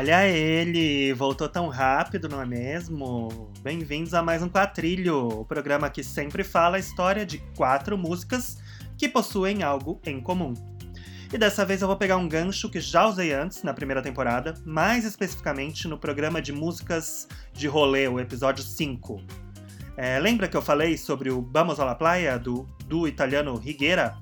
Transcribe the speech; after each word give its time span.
Olha 0.00 0.26
ele, 0.26 1.12
voltou 1.12 1.46
tão 1.46 1.68
rápido, 1.68 2.26
não 2.26 2.40
é 2.40 2.46
mesmo? 2.46 3.52
Bem-vindos 3.60 4.14
a 4.14 4.22
mais 4.22 4.42
um 4.42 4.48
Quatrilho, 4.48 5.40
o 5.40 5.44
programa 5.44 5.90
que 5.90 6.02
sempre 6.02 6.42
fala 6.42 6.78
a 6.78 6.80
história 6.80 7.26
de 7.26 7.36
quatro 7.54 7.98
músicas 7.98 8.56
que 8.96 9.06
possuem 9.06 9.62
algo 9.62 10.00
em 10.06 10.18
comum. 10.18 10.54
E 11.30 11.36
dessa 11.36 11.66
vez 11.66 11.82
eu 11.82 11.86
vou 11.86 11.98
pegar 11.98 12.16
um 12.16 12.26
gancho 12.26 12.70
que 12.70 12.80
já 12.80 13.06
usei 13.06 13.34
antes, 13.34 13.62
na 13.62 13.74
primeira 13.74 14.00
temporada, 14.00 14.54
mais 14.64 15.04
especificamente 15.04 15.86
no 15.86 15.98
programa 15.98 16.40
de 16.40 16.50
músicas 16.50 17.28
de 17.52 17.68
rolê, 17.68 18.08
o 18.08 18.18
episódio 18.18 18.64
5. 18.64 19.20
É, 19.98 20.18
lembra 20.18 20.48
que 20.48 20.56
eu 20.56 20.62
falei 20.62 20.96
sobre 20.96 21.30
o 21.30 21.42
Vamos 21.52 21.78
alla 21.78 21.94
Playa, 21.94 22.38
do, 22.38 22.66
do 22.86 23.06
italiano 23.06 23.54
Rigueira? 23.54 24.16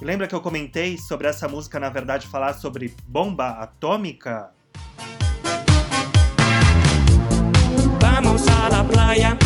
Lembra 0.00 0.28
que 0.28 0.34
eu 0.36 0.40
comentei 0.40 0.96
sobre 0.96 1.26
essa 1.26 1.48
música, 1.48 1.80
na 1.80 1.88
verdade, 1.88 2.28
falar 2.28 2.52
sobre 2.52 2.94
bomba 3.08 3.48
atômica? 3.48 4.56
Vamos 8.00 8.46
a 8.48 8.68
la 8.70 8.84
playa. 8.84 9.36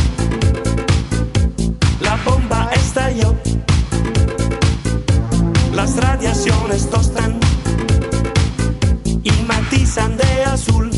La 2.01 2.17
bomba 2.25 2.71
estalló. 2.75 3.35
Las 5.75 5.97
radiaciones 5.97 6.89
tostan 6.91 7.39
y 9.23 9.31
matizan 9.47 10.17
de 10.17 10.45
azul. 10.45 10.91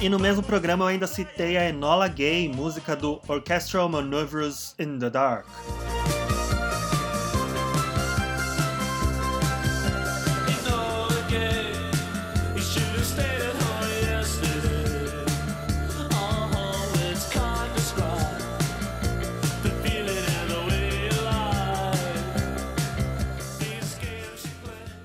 E 0.00 0.08
no 0.08 0.18
mesmo 0.18 0.42
programa 0.42 0.82
eu 0.82 0.88
ainda 0.88 1.06
citei 1.06 1.56
a 1.56 1.68
Enola 1.68 2.08
Gay, 2.08 2.48
música 2.48 2.96
do 2.96 3.20
Orchestral 3.28 3.88
Manoeuvres 3.88 4.74
in 4.76 4.98
the 4.98 5.08
Dark. 5.08 5.46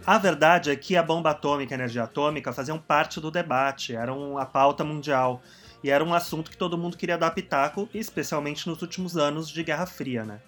A 0.08 0.18
verdade 0.18 0.72
é 0.72 0.76
que 0.78 0.96
a 0.96 1.04
bomba 1.04 1.32
atômica 1.32 1.74
e 1.74 1.76
a 1.76 1.80
energia 1.80 2.04
atômica 2.04 2.54
faziam 2.54 2.80
parte 2.80 3.20
do 3.20 3.30
debate, 3.30 3.94
eram 3.94 4.38
a 4.38 4.46
pauta 4.46 4.82
mundial. 4.82 5.42
E 5.84 5.90
era 5.90 6.02
um 6.02 6.14
assunto 6.14 6.50
que 6.50 6.56
todo 6.56 6.78
mundo 6.78 6.96
queria 6.96 7.18
dar 7.18 7.32
pitaco, 7.32 7.90
especialmente 7.94 8.70
nos 8.70 8.82
últimos 8.82 9.18
anos 9.18 9.50
de 9.50 9.62
Guerra 9.62 9.86
Fria, 9.86 10.24
né? 10.24 10.40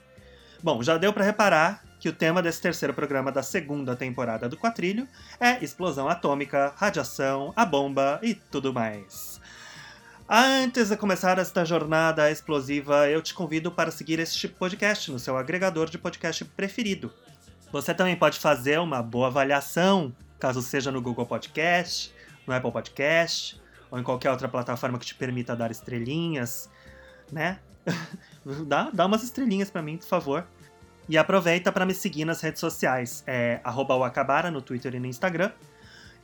Bom, 0.63 0.81
já 0.81 0.97
deu 0.97 1.11
para 1.11 1.25
reparar 1.25 1.83
que 1.99 2.07
o 2.07 2.13
tema 2.13 2.41
desse 2.41 2.61
terceiro 2.61 2.93
programa 2.93 3.33
da 3.33 3.43
segunda 3.43 3.97
temporada 3.97 4.47
do 4.47 4.55
Quatrilho 4.55 5.05
é 5.41 5.61
explosão 5.61 6.07
atômica, 6.07 6.73
radiação, 6.77 7.51
a 7.53 7.65
bomba 7.65 8.17
e 8.23 8.35
tudo 8.35 8.73
mais. 8.73 9.41
Antes 10.29 10.87
de 10.87 10.95
começar 10.95 11.37
esta 11.37 11.65
jornada 11.65 12.31
explosiva, 12.31 13.09
eu 13.09 13.21
te 13.21 13.33
convido 13.33 13.69
para 13.69 13.91
seguir 13.91 14.19
este 14.19 14.47
podcast 14.47 15.11
no 15.11 15.19
seu 15.19 15.35
agregador 15.35 15.89
de 15.89 15.97
podcast 15.97 16.45
preferido. 16.45 17.11
Você 17.71 17.93
também 17.93 18.15
pode 18.15 18.39
fazer 18.39 18.79
uma 18.79 19.03
boa 19.03 19.27
avaliação, 19.27 20.13
caso 20.39 20.61
seja 20.61 20.91
no 20.91 21.01
Google 21.01 21.25
Podcast, 21.25 22.13
no 22.47 22.53
Apple 22.53 22.71
Podcast, 22.71 23.61
ou 23.91 23.99
em 23.99 24.03
qualquer 24.03 24.31
outra 24.31 24.47
plataforma 24.47 24.97
que 24.97 25.05
te 25.05 25.13
permita 25.13 25.55
dar 25.55 25.69
estrelinhas, 25.69 26.69
né? 27.31 27.59
dá, 28.65 28.89
dá 28.91 29.05
umas 29.05 29.23
estrelinhas 29.23 29.69
para 29.69 29.83
mim, 29.83 29.97
por 29.97 30.07
favor. 30.07 30.47
E 31.07 31.17
aproveita 31.17 31.71
para 31.71 31.85
me 31.85 31.93
seguir 31.93 32.25
nas 32.25 32.41
redes 32.41 32.59
sociais. 32.59 33.23
É 33.25 33.61
@o 33.63 34.51
no 34.51 34.61
Twitter 34.61 34.95
e 34.95 34.99
no 34.99 35.05
Instagram. 35.05 35.51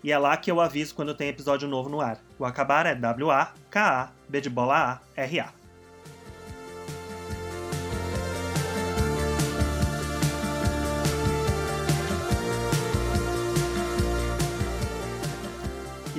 E 0.04 0.12
é 0.12 0.18
lá 0.18 0.38
que 0.38 0.52
eu 0.52 0.62
aviso 0.62 0.94
quando 0.94 1.16
tem 1.16 1.30
episódio 1.30 1.68
novo 1.68 1.90
no 1.90 2.02
ar. 2.02 2.20
O 2.38 2.46
é 2.46 2.96
W-A-K-A-B 2.96 4.42
de 4.42 4.50
bola 4.50 5.02
A-R-A. 5.16 5.65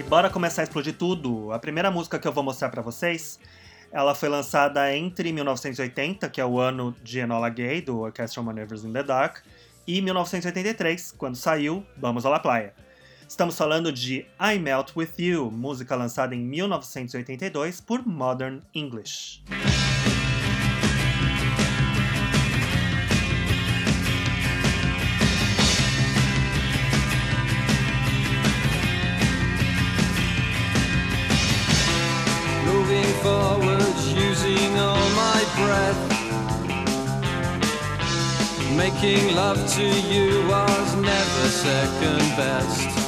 Bora 0.09 0.31
começar 0.31 0.63
a 0.63 0.65
explodir 0.65 0.97
tudo. 0.97 1.53
A 1.53 1.59
primeira 1.59 1.91
música 1.91 2.19
que 2.19 2.27
eu 2.27 2.33
vou 2.33 2.45
mostrar 2.45 2.69
para 2.69 2.81
vocês, 2.81 3.41
ela 3.91 4.15
foi 4.15 4.29
lançada 4.29 4.95
entre 4.95 5.33
1980, 5.33 6.29
que 6.29 6.41
é 6.41 6.45
o 6.45 6.59
ano 6.59 6.95
de 7.03 7.19
Enola 7.19 7.49
Gay, 7.49 7.83
do 7.83 8.01
Orchestral 8.01 8.45
Maneuvers 8.45 8.85
in 8.85 8.93
the 8.93 9.03
Dark, 9.03 9.39
e 9.87 10.01
1983, 10.01 11.13
quando 11.13 11.37
saiu 11.37 11.85
Vamos 11.97 12.25
à 12.25 12.31
la 12.31 12.39
Playa. 12.39 12.73
Estamos 13.29 13.57
falando 13.57 13.93
de 13.93 14.25
I 14.41 14.59
Melt 14.59 14.93
With 14.97 15.11
You, 15.19 15.51
música 15.51 15.97
lançada 15.97 16.35
em 16.35 16.41
1982 16.41 17.81
por 17.81 18.07
Modern 18.07 18.63
English. 18.73 19.43
Making 38.77 39.35
love 39.35 39.59
to 39.75 39.83
you 39.83 40.47
was 40.49 40.95
never 40.97 41.49
second 41.49 42.37
best. 42.37 43.07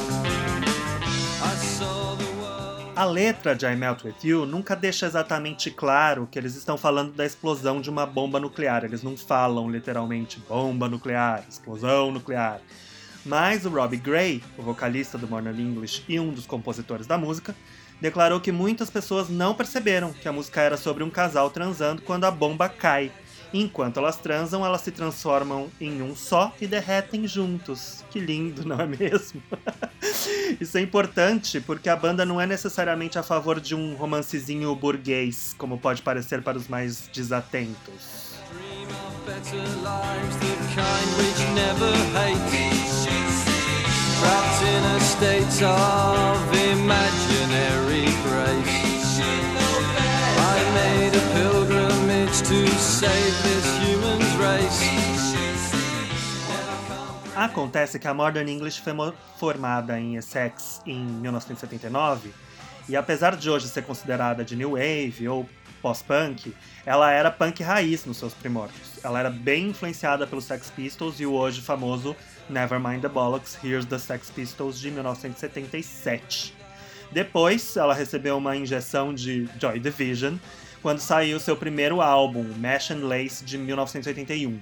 A 2.95 3.05
letra 3.05 3.55
de 3.55 3.67
I 3.67 3.75
Melt 3.75 4.03
With 4.03 4.15
You 4.23 4.47
nunca 4.47 4.75
deixa 4.75 5.05
exatamente 5.05 5.69
claro 5.69 6.27
que 6.29 6.39
eles 6.39 6.55
estão 6.55 6.75
falando 6.75 7.13
da 7.13 7.23
explosão 7.23 7.79
de 7.79 7.89
uma 7.89 8.05
bomba 8.07 8.39
nuclear. 8.39 8.83
Eles 8.83 9.03
não 9.03 9.15
falam 9.15 9.69
literalmente 9.69 10.39
bomba 10.49 10.89
nuclear, 10.89 11.45
explosão 11.47 12.11
nuclear. 12.11 12.59
Mas 13.23 13.63
o 13.63 13.69
Robbie 13.69 13.97
Gray, 13.97 14.43
o 14.57 14.63
vocalista 14.63 15.19
do 15.19 15.27
Modern 15.27 15.59
English 15.59 16.03
e 16.09 16.19
um 16.19 16.31
dos 16.31 16.47
compositores 16.47 17.05
da 17.05 17.17
música, 17.17 17.55
declarou 18.01 18.41
que 18.41 18.51
muitas 18.51 18.89
pessoas 18.89 19.29
não 19.29 19.53
perceberam 19.53 20.11
que 20.11 20.27
a 20.27 20.33
música 20.33 20.61
era 20.61 20.77
sobre 20.77 21.03
um 21.03 21.11
casal 21.11 21.51
transando 21.51 22.01
quando 22.01 22.25
a 22.25 22.31
bomba 22.31 22.67
cai 22.67 23.11
Enquanto 23.53 23.97
elas 23.97 24.17
transam, 24.17 24.65
elas 24.65 24.81
se 24.81 24.91
transformam 24.91 25.69
em 25.81 26.01
um 26.01 26.15
só 26.15 26.53
e 26.61 26.67
derretem 26.67 27.27
juntos. 27.27 28.03
Que 28.11 28.19
lindo, 28.19 28.65
não 28.67 28.79
é 28.79 28.85
mesmo? 28.85 29.41
Isso 30.59 30.77
é 30.77 30.81
importante 30.81 31.59
porque 31.59 31.89
a 31.89 31.95
banda 31.95 32.25
não 32.25 32.39
é 32.39 32.45
necessariamente 32.45 33.17
a 33.17 33.23
favor 33.23 33.59
de 33.59 33.75
um 33.75 33.95
romancezinho 33.95 34.73
burguês, 34.75 35.55
como 35.57 35.77
pode 35.77 36.01
parecer 36.01 36.41
para 36.41 36.57
os 36.57 36.67
mais 36.67 37.07
desatentos. 37.13 38.29
Acontece 57.35 57.97
que 57.97 58.07
a 58.07 58.13
Modern 58.13 58.47
English 58.47 58.81
foi 58.81 58.93
formada 59.37 59.99
em 59.99 60.15
Essex 60.15 60.81
em 60.85 61.03
1979 61.03 62.31
e 62.87 62.95
apesar 62.95 63.35
de 63.35 63.49
hoje 63.49 63.67
ser 63.67 63.83
considerada 63.83 64.43
de 64.43 64.55
new 64.55 64.71
wave 64.71 65.27
ou 65.27 65.49
pós-punk, 65.81 66.53
ela 66.85 67.11
era 67.11 67.31
punk 67.31 67.63
raiz 67.63 68.05
nos 68.05 68.17
seus 68.17 68.33
primórdios. 68.33 68.99
Ela 69.03 69.19
era 69.19 69.29
bem 69.29 69.69
influenciada 69.69 70.27
pelos 70.27 70.45
Sex 70.45 70.69
Pistols 70.69 71.19
e 71.19 71.25
o 71.25 71.33
hoje 71.33 71.61
famoso 71.61 72.15
Nevermind 72.49 73.01
the 73.01 73.07
Bollocks, 73.07 73.57
Here's 73.63 73.85
the 73.85 73.97
Sex 73.97 74.29
Pistols 74.29 74.79
de 74.79 74.91
1977. 74.91 76.53
Depois, 77.11 77.75
ela 77.75 77.93
recebeu 77.93 78.37
uma 78.37 78.55
injeção 78.55 79.13
de 79.13 79.49
Joy 79.59 79.79
Division 79.79 80.35
quando 80.81 80.99
saiu 80.99 81.39
seu 81.39 81.55
primeiro 81.55 82.01
álbum, 82.01 82.45
Mash 82.57 82.91
and 82.91 83.05
Lace, 83.05 83.43
de 83.43 83.57
1981. 83.57 84.59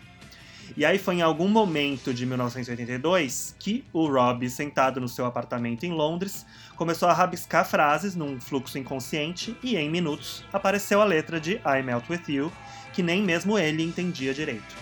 E 0.76 0.86
aí 0.86 0.98
foi 0.98 1.16
em 1.16 1.22
algum 1.22 1.48
momento 1.48 2.14
de 2.14 2.26
1982 2.26 3.56
que 3.58 3.86
o 3.94 4.08
Rob, 4.08 4.50
sentado 4.50 5.00
no 5.00 5.08
seu 5.08 5.26
apartamento 5.26 5.86
em 5.86 5.92
Londres, 5.92 6.46
começou 6.76 7.08
a 7.08 7.14
rabiscar 7.14 7.66
frases 7.66 8.16
num 8.16 8.40
fluxo 8.40 8.78
inconsciente 8.78 9.56
e 9.64 9.78
em 9.78 9.90
minutos 9.90 10.44
apareceu 10.52 11.02
a 11.02 11.06
letra 11.06 11.40
de 11.40 11.54
I 11.54 11.82
Melt 11.84 12.10
With 12.10 12.24
You, 12.28 12.52
que 12.94 13.02
nem 13.02 13.24
mesmo 13.24 13.58
ele 13.58 13.84
entendia 13.84 14.34
direito. 14.34 14.76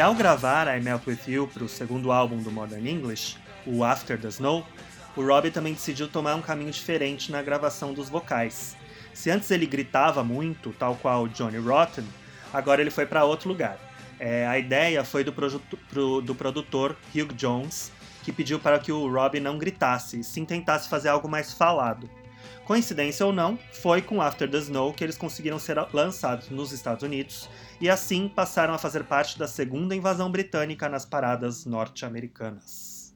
E 0.00 0.02
ao 0.02 0.14
gravar 0.14 0.66
I 0.74 0.80
Melt 0.80 1.06
With 1.06 1.18
You 1.28 1.46
para 1.46 1.62
o 1.62 1.68
segundo 1.68 2.10
álbum 2.10 2.38
do 2.38 2.50
Modern 2.50 2.86
English, 2.88 3.36
o 3.66 3.84
After 3.84 4.18
the 4.18 4.28
Snow, 4.28 4.64
o 5.14 5.22
Robbie 5.22 5.50
também 5.50 5.74
decidiu 5.74 6.08
tomar 6.08 6.36
um 6.36 6.40
caminho 6.40 6.70
diferente 6.70 7.30
na 7.30 7.42
gravação 7.42 7.92
dos 7.92 8.08
vocais. 8.08 8.78
Se 9.12 9.30
antes 9.30 9.50
ele 9.50 9.66
gritava 9.66 10.24
muito, 10.24 10.72
tal 10.78 10.96
qual 10.96 11.28
Johnny 11.28 11.58
Rotten, 11.58 12.06
agora 12.50 12.80
ele 12.80 12.90
foi 12.90 13.04
para 13.04 13.26
outro 13.26 13.50
lugar. 13.50 13.78
É, 14.18 14.46
a 14.46 14.58
ideia 14.58 15.04
foi 15.04 15.22
do, 15.22 15.34
pro, 15.34 16.22
do 16.22 16.34
produtor 16.34 16.96
Hugh 17.14 17.34
Jones, 17.34 17.92
que 18.22 18.32
pediu 18.32 18.58
para 18.58 18.78
que 18.78 18.90
o 18.90 19.06
Robbie 19.06 19.38
não 19.38 19.58
gritasse, 19.58 20.24
sim 20.24 20.46
tentasse 20.46 20.88
fazer 20.88 21.10
algo 21.10 21.28
mais 21.28 21.52
falado. 21.52 22.08
Coincidência 22.70 23.26
ou 23.26 23.32
não, 23.32 23.58
foi 23.72 24.00
com 24.00 24.22
After 24.22 24.48
the 24.48 24.58
Snow 24.58 24.94
que 24.94 25.02
eles 25.02 25.18
conseguiram 25.18 25.58
ser 25.58 25.76
lançados 25.92 26.50
nos 26.50 26.70
Estados 26.70 27.02
Unidos 27.02 27.50
e 27.80 27.90
assim 27.90 28.28
passaram 28.28 28.72
a 28.72 28.78
fazer 28.78 29.02
parte 29.02 29.36
da 29.36 29.48
segunda 29.48 29.92
invasão 29.92 30.30
britânica 30.30 30.88
nas 30.88 31.04
paradas 31.04 31.66
norte-americanas. 31.66 33.12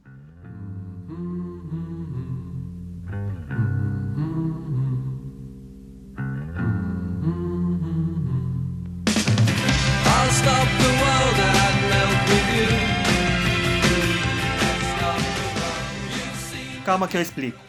Calma 16.85 17.07
que 17.07 17.17
eu 17.17 17.23
explico. 17.23 17.64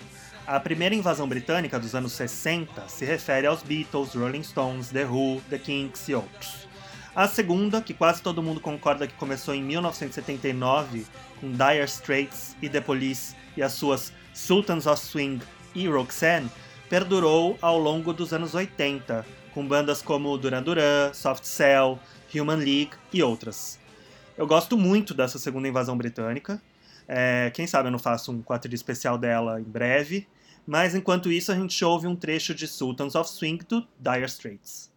A 0.47 0.59
primeira 0.59 0.93
invasão 0.93 1.27
britânica 1.27 1.79
dos 1.79 1.95
anos 1.95 2.11
60 2.13 2.87
se 2.87 3.03
refere 3.03 3.47
aos 3.47 3.63
Beatles, 3.63 4.13
Rolling 4.13 4.43
Stones, 4.43 4.89
The 4.89 5.03
Who, 5.03 5.41
The 5.49 5.57
Kinks 5.57 6.07
e 6.07 6.13
outros. 6.13 6.67
A 7.15 7.27
segunda, 7.27 7.81
que 7.81 7.95
quase 7.95 8.21
todo 8.21 8.43
mundo 8.43 8.59
concorda 8.59 9.07
que 9.07 9.15
começou 9.15 9.55
em 9.55 9.63
1979, 9.63 11.07
com 11.41 11.51
Dire 11.51 11.83
Straits 11.85 12.55
e 12.61 12.69
The 12.69 12.79
Police 12.79 13.35
e 13.57 13.63
as 13.63 13.73
suas 13.73 14.13
Sultans 14.35 14.85
of 14.85 15.01
Swing 15.01 15.41
e 15.73 15.87
Roxanne, 15.87 16.51
perdurou 16.89 17.57
ao 17.59 17.79
longo 17.79 18.13
dos 18.13 18.31
anos 18.31 18.53
80, 18.53 19.25
com 19.51 19.67
bandas 19.67 19.99
como 20.03 20.37
Duran 20.37 20.61
Duran, 20.61 21.11
Soft 21.11 21.45
Cell, 21.45 21.97
Human 22.35 22.57
League 22.57 22.91
e 23.11 23.23
outras. 23.23 23.79
Eu 24.37 24.45
gosto 24.45 24.77
muito 24.77 25.15
dessa 25.15 25.39
segunda 25.39 25.67
invasão 25.67 25.97
britânica. 25.97 26.61
É, 27.07 27.51
quem 27.51 27.65
sabe 27.65 27.87
eu 27.87 27.91
não 27.91 27.99
faço 27.99 28.31
um 28.31 28.43
quadrilho 28.43 28.75
especial 28.75 29.17
dela 29.17 29.59
em 29.59 29.63
breve. 29.63 30.27
Mas 30.65 30.95
enquanto 30.95 31.31
isso, 31.31 31.51
a 31.51 31.55
gente 31.55 31.83
ouve 31.85 32.07
um 32.07 32.15
trecho 32.15 32.53
de 32.55 32.67
Sultans 32.67 33.15
of 33.15 33.29
Swing 33.29 33.59
do 33.67 33.87
Dire 33.99 34.25
Straits. 34.25 34.91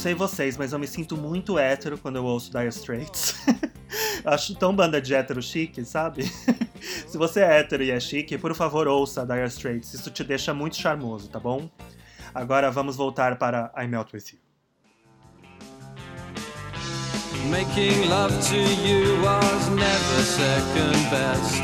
Sei 0.00 0.14
vocês, 0.14 0.56
mas 0.56 0.72
eu 0.72 0.78
me 0.78 0.86
sinto 0.86 1.14
muito 1.14 1.58
hétero 1.58 1.98
quando 1.98 2.16
eu 2.16 2.24
ouço 2.24 2.50
Dire 2.50 2.68
Straits. 2.68 3.34
Acho 4.24 4.54
tão 4.54 4.74
banda 4.74 4.98
de 4.98 5.14
hétero 5.14 5.42
chique, 5.42 5.84
sabe? 5.84 6.24
Se 7.06 7.18
você 7.18 7.40
é 7.40 7.58
hétero 7.58 7.82
e 7.82 7.90
é 7.90 8.00
chique, 8.00 8.38
por 8.38 8.54
favor 8.54 8.88
ouça 8.88 9.26
Dire 9.26 9.44
Straits. 9.48 9.92
Isso 9.92 10.10
te 10.10 10.24
deixa 10.24 10.54
muito 10.54 10.76
charmoso, 10.76 11.28
tá 11.28 11.38
bom? 11.38 11.68
Agora 12.34 12.70
vamos 12.70 12.96
voltar 12.96 13.36
para 13.36 13.70
I 13.76 13.86
Melt 13.86 14.10
With 14.14 14.24
You. 14.32 14.38
Making 17.50 18.08
love 18.08 18.32
to 18.48 18.56
you 18.56 19.22
was 19.22 19.68
never 19.68 20.22
second 20.24 21.10
best. 21.10 21.60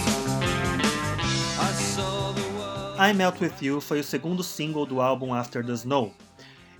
I, 2.98 3.10
I 3.10 3.14
Melt 3.14 3.40
With 3.40 3.62
You 3.62 3.80
foi 3.80 4.00
o 4.00 4.04
segundo 4.04 4.42
single 4.42 4.84
do 4.84 5.00
álbum 5.00 5.32
After 5.32 5.64
the 5.64 5.72
Snow. 5.72 6.12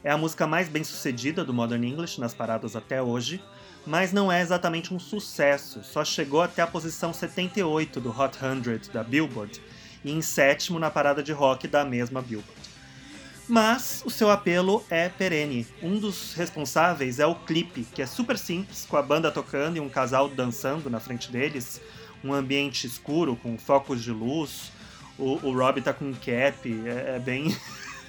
É 0.07 0.13
a 0.13 0.17
música 0.17 0.47
mais 0.47 0.69
bem 0.69 0.85
sucedida 0.85 1.45
do 1.45 1.53
Modern 1.53 1.83
English 1.83 2.21
nas 2.21 2.33
paradas 2.33 2.77
até 2.77 3.03
hoje, 3.03 3.43
mas 3.85 4.13
não 4.13 4.31
é 4.31 4.41
exatamente 4.41 4.95
um 4.95 5.01
sucesso, 5.01 5.83
só 5.83 6.05
chegou 6.05 6.41
até 6.41 6.63
a 6.63 6.67
posição 6.69 7.13
78 7.13 8.01
do 8.01 8.11
Hot 8.11 8.37
100 8.39 8.93
da 8.93 9.03
Billboard 9.03 9.61
e 10.05 10.13
em 10.13 10.23
sétimo 10.23 10.79
na 10.79 10.93
parada 10.93 11.25
de 11.25 11.33
rock 11.33 11.67
da 11.67 11.85
mesma 11.85 12.23
Billboard. 12.23 12.71
Mas 13.49 14.05
o 14.07 14.11
seu 14.11 14.31
apelo 14.31 14.81
é 14.89 15.09
perene. 15.09 15.67
Um 15.83 15.99
dos 15.99 16.35
responsáveis 16.35 17.19
é 17.19 17.27
o 17.27 17.35
clipe, 17.35 17.83
que 17.93 18.01
é 18.01 18.07
super 18.07 18.39
simples, 18.39 18.87
com 18.89 18.97
a 18.97 19.03
banda 19.03 19.33
tocando 19.33 19.77
e 19.77 19.81
um 19.81 19.89
casal 19.89 20.29
dançando 20.29 20.89
na 20.89 21.01
frente 21.01 21.33
deles, 21.33 21.81
um 22.23 22.33
ambiente 22.33 22.87
escuro 22.87 23.35
com 23.35 23.59
focos 23.59 24.05
de 24.05 24.13
luz. 24.13 24.71
O, 25.19 25.45
o 25.45 25.53
Rob 25.53 25.81
tá 25.81 25.93
com 25.93 26.05
um 26.05 26.15
cap, 26.15 26.85
é, 26.87 27.17
é 27.17 27.19
bem, 27.19 27.57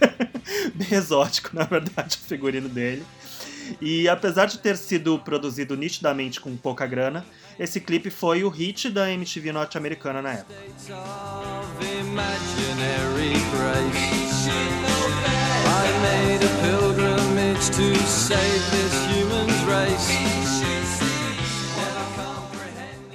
bem 0.76 0.98
exótico, 0.98 1.56
na 1.56 1.64
verdade, 1.64 2.18
o 2.18 2.28
figurino 2.28 2.70
dele. 2.70 3.06
E 3.82 4.08
apesar 4.08 4.46
de 4.46 4.60
ter 4.60 4.78
sido 4.78 5.20
produzido 5.20 5.76
nitidamente 5.76 6.40
com 6.40 6.56
pouca 6.56 6.86
grana, 6.86 7.26
esse 7.60 7.82
clipe 7.82 8.10
foi 8.10 8.44
o 8.44 8.50
hit 8.50 8.90
da 8.90 9.12
MTV 9.12 9.52
norte-americana 9.52 10.22
na 10.22 10.34
época. 10.34 10.56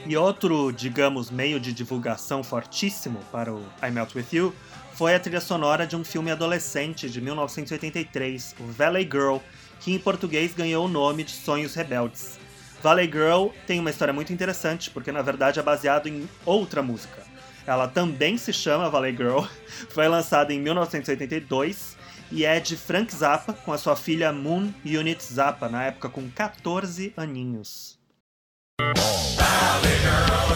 E 0.05 0.17
outro, 0.17 0.71
digamos, 0.73 1.31
meio 1.31 1.59
de 1.59 1.73
divulgação 1.73 2.45
fortíssimo 2.45 3.21
para 3.33 3.51
o 3.51 3.63
I 3.83 3.91
Melt 3.91 4.15
With 4.15 4.27
You 4.33 4.55
foi 5.03 5.17
a 5.17 5.19
trilha 5.19 5.41
sonora 5.41 5.85
de 5.85 5.97
um 5.97 6.05
filme 6.05 6.31
adolescente 6.31 7.11
de 7.11 7.21
1983, 7.21 8.55
o 8.61 8.67
Valley 8.67 9.03
Girl, 9.03 9.39
que 9.81 9.93
em 9.93 9.99
português 9.99 10.55
ganhou 10.55 10.87
o 10.87 10.89
nome 10.89 11.25
de 11.25 11.33
Sonhos 11.33 11.75
Rebeldes. 11.75 12.39
Valley 12.81 13.11
Girl 13.11 13.49
tem 13.67 13.81
uma 13.81 13.91
história 13.91 14.15
muito 14.15 14.33
interessante, 14.33 14.91
porque 14.91 15.11
na 15.11 15.21
verdade 15.21 15.59
é 15.59 15.63
baseado 15.63 16.07
em 16.07 16.29
outra 16.47 16.85
música. 16.85 17.25
Ela 17.67 17.89
também 17.89 18.39
se 18.39 18.53
chama 18.53 18.89
Valley 18.89 19.11
Girl, 19.17 19.41
foi 19.91 20.07
lançada 20.07 20.53
em 20.53 20.61
1982 20.61 21.97
e 22.31 22.45
é 22.45 22.61
de 22.61 22.77
Frank 22.77 23.13
Zappa 23.13 23.55
com 23.55 23.73
a 23.73 23.79
sua 23.79 23.97
filha 23.97 24.33
Moon 24.33 24.73
Unit 24.85 25.21
Zappa, 25.21 25.69
na 25.69 25.83
época 25.83 26.09
com 26.11 26.31
14 26.31 27.13
aninhos. 27.17 27.99
Valley 28.79 29.99
girl, 29.99 30.53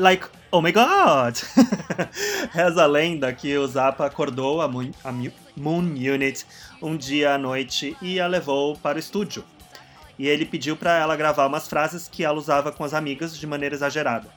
like, 0.00 0.26
oh 0.50 0.60
my 0.62 0.72
god! 0.72 1.38
Reza 2.52 2.82
a 2.82 2.86
lenda 2.86 3.32
que 3.32 3.56
o 3.56 3.66
Zappa 3.66 4.06
acordou 4.06 4.60
a 4.60 4.66
Moon, 4.66 4.90
a 5.04 5.12
Moon 5.12 5.84
Unit 5.84 6.46
um 6.82 6.96
dia 6.96 7.34
à 7.34 7.38
noite 7.38 7.96
e 8.00 8.18
a 8.18 8.26
levou 8.26 8.76
para 8.76 8.96
o 8.96 8.98
estúdio. 8.98 9.44
E 10.18 10.26
ele 10.26 10.46
pediu 10.46 10.76
para 10.76 10.98
ela 10.98 11.16
gravar 11.16 11.46
umas 11.46 11.68
frases 11.68 12.08
que 12.08 12.24
ela 12.24 12.38
usava 12.38 12.72
com 12.72 12.82
as 12.82 12.94
amigas 12.94 13.36
de 13.36 13.46
maneira 13.46 13.74
exagerada. 13.74 14.28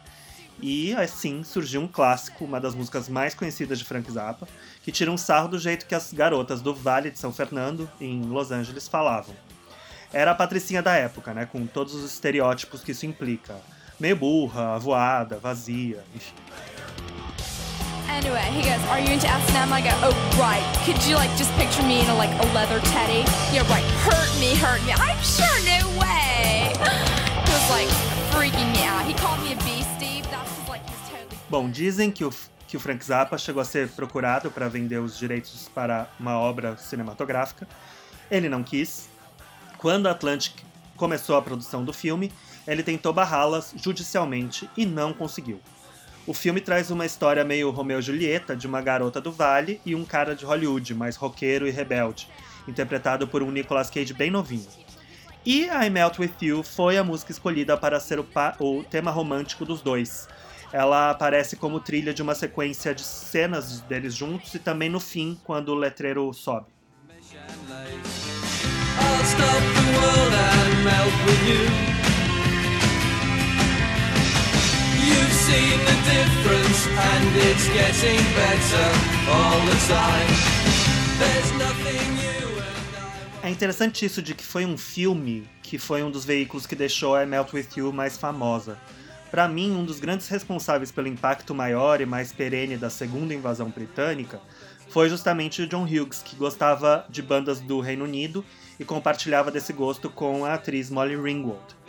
E 0.62 0.94
assim 0.94 1.44
surgiu 1.44 1.82
um 1.82 1.88
clássico, 1.88 2.46
uma 2.46 2.60
das 2.60 2.76
músicas 2.76 3.10
mais 3.10 3.34
conhecidas 3.34 3.80
de 3.80 3.86
Frank 3.86 4.10
Zappa, 4.12 4.48
que 4.84 4.92
tira 4.92 5.12
um 5.12 5.18
sarro 5.18 5.48
do 5.48 5.60
jeito 5.60 5.86
que 5.86 5.96
as 5.96 6.14
garotas 6.14 6.62
do 6.62 6.74
Vale 6.74 7.10
de 7.10 7.20
São 7.20 7.34
Fernando, 7.34 7.90
em 8.00 8.22
Los 8.24 8.52
Angeles, 8.52 8.88
falavam. 8.88 9.36
Era 10.12 10.32
a 10.32 10.36
patricinha 10.36 10.82
da 10.82 10.94
época, 10.94 11.34
né, 11.34 11.46
com 11.46 11.66
todos 11.66 11.96
os 11.96 12.12
estereótipos 12.12 12.84
que 12.84 12.92
isso 12.92 13.06
implica 13.06 13.56
meio 14.04 14.18
burra, 14.18 14.78
voada, 14.80 15.40
vazia, 15.40 16.04
enfim. 16.14 16.34
Anyway, 18.10 18.44
he 18.52 18.62
goes, 18.62 18.84
"Are 18.90 19.00
you 19.00 19.14
into 19.14 19.28
S&M?" 19.28 19.72
I 19.72 19.82
go, 19.82 19.92
"Oh, 20.04 20.14
right. 20.38 20.64
Could 20.84 21.02
you 21.08 21.16
like 21.16 21.32
just 21.38 21.52
picture 21.56 21.84
me 21.84 22.02
in 22.02 22.10
a 22.10 22.16
like 22.16 22.34
a 22.44 22.46
leather 22.54 22.82
teddy? 22.92 23.24
Yeah, 23.54 23.64
right. 23.72 23.86
Hurt 24.04 24.32
me, 24.40 24.56
hurt 24.56 24.84
me. 24.84 24.92
I'm 24.92 25.22
sure, 25.24 25.58
no 25.64 25.88
way." 25.98 26.76
He 27.48 27.52
was 27.56 27.70
like 27.72 27.90
freaking 28.32 28.70
me 28.74 28.84
out. 28.84 29.06
He 29.08 29.14
called 29.14 29.40
me 29.42 29.54
a. 29.54 29.58
That's 30.30 30.68
like 30.68 30.84
his 30.90 31.00
totally. 31.10 31.38
Bom, 31.50 31.72
dizem 31.72 32.12
que 32.12 32.26
o 32.26 32.32
que 32.68 32.76
o 32.76 32.80
Frank 32.80 33.06
Zappa 33.06 33.38
chegou 33.38 33.62
a 33.62 33.66
ser 33.66 33.88
procurado 33.90 34.52
para 34.52 34.68
vender 34.68 34.98
os 34.98 35.18
direitos 35.18 35.70
para 35.74 36.10
uma 36.20 36.40
obra 36.40 36.76
cinematográfica. 36.76 37.68
Ele 38.30 38.50
não 38.50 38.64
quis. 38.64 39.08
Quando 39.78 40.08
a 40.08 40.12
Atlantic 40.12 40.56
começou 40.98 41.36
a 41.38 41.42
produção 41.42 41.86
do 41.86 41.94
filme, 41.94 42.32
ele 42.68 42.84
tentou 42.84 43.14
barrá-las 43.14 43.74
judicialmente 43.76 44.70
e 44.76 44.86
não 44.86 45.14
conseguiu. 45.14 45.60
O 46.26 46.34
filme 46.34 46.62
traz 46.62 46.90
uma 46.90 47.06
história 47.06 47.44
meio 47.44 47.70
Romeu 47.70 48.00
e 48.00 48.02
Julieta 48.02 48.56
de 48.56 48.66
uma 48.66 48.82
garota 48.82 49.20
do 49.20 49.32
Vale 49.32 49.82
e 49.86 49.94
um 49.94 50.06
cara 50.06 50.34
de 50.36 50.46
Hollywood, 50.46 50.94
mais 50.94 51.18
roqueiro 51.18 51.68
e 51.68 51.72
rebelde, 51.72 52.30
interpretado 52.66 53.28
por 53.28 53.44
um 53.44 53.52
Nicolas 53.52 53.90
Cage 53.90 54.14
bem 54.14 54.32
novinho. 54.32 54.68
E 55.46 55.66
I 55.66 55.90
Melt 55.90 56.20
With 56.20 56.36
You 56.42 56.64
foi 56.64 56.98
a 56.98 57.04
música 57.04 57.34
escolhida 57.34 57.76
para 57.76 58.00
ser 58.00 58.20
o, 58.20 58.26
o 58.60 58.84
tema 58.84 59.12
romântico 59.12 59.66
dos 59.66 59.82
dois. 59.82 60.30
Ela 60.72 61.10
aparece 61.10 61.58
como 61.58 61.82
trilha 61.82 62.14
de 62.14 62.22
uma 62.22 62.34
sequência 62.34 62.96
de 62.96 63.04
cenas 63.04 63.82
deles 63.82 64.16
juntos 64.16 64.54
e 64.56 64.60
também 64.60 64.90
no 64.90 65.02
fim, 65.02 65.38
quando 65.44 65.70
o 65.70 65.76
letreiro 65.76 66.34
sobe. 66.34 66.68
I'll 68.96 69.24
stop 69.26 69.62
the 69.74 69.98
world 69.98 70.34
and 70.34 70.84
melt 70.84 71.14
with 71.26 71.88
you. 71.88 71.93
Seen 75.54 75.78
the 75.86 75.98
difference 76.10 76.88
and 76.88 77.36
it's 77.48 77.68
getting 77.68 78.24
better 78.34 78.90
all 79.30 79.60
the 79.70 79.78
time. 79.88 80.32
There's 81.20 81.52
nothing 81.60 82.10
I... 83.44 83.48
É 83.48 83.52
interessante 83.52 84.04
isso 84.04 84.20
de 84.20 84.34
que 84.34 84.44
foi 84.44 84.66
um 84.66 84.76
filme 84.76 85.48
que 85.62 85.78
foi 85.78 86.02
um 86.02 86.10
dos 86.10 86.26
veículos 86.26 86.66
que 86.66 86.76
deixou 86.76 87.16
a 87.16 87.24
Melt 87.24 87.54
With 87.54 87.68
You 87.78 87.94
mais 87.94 88.18
famosa. 88.18 88.80
Para 89.30 89.48
mim, 89.48 89.76
um 89.76 89.86
dos 89.86 90.00
grandes 90.00 90.28
responsáveis 90.28 90.92
pelo 90.92 91.08
impacto 91.08 91.54
maior 91.54 92.02
e 92.02 92.06
mais 92.08 92.34
perene 92.34 92.76
da 92.76 92.90
segunda 92.90 93.32
invasão 93.32 93.70
britânica 93.70 94.42
foi 94.90 95.08
justamente 95.08 95.62
o 95.62 95.68
John 95.68 95.84
Hughes, 95.84 96.24
que 96.24 96.36
gostava 96.36 97.06
de 97.12 97.22
bandas 97.22 97.60
do 97.60 97.80
Reino 97.80 98.06
Unido 98.06 98.44
e 98.80 98.84
compartilhava 98.84 99.52
desse 99.52 99.72
gosto 99.72 100.10
com 100.10 100.46
a 100.46 100.56
atriz 100.56 100.90
Molly 100.90 101.16
Ringwald. 101.16 101.83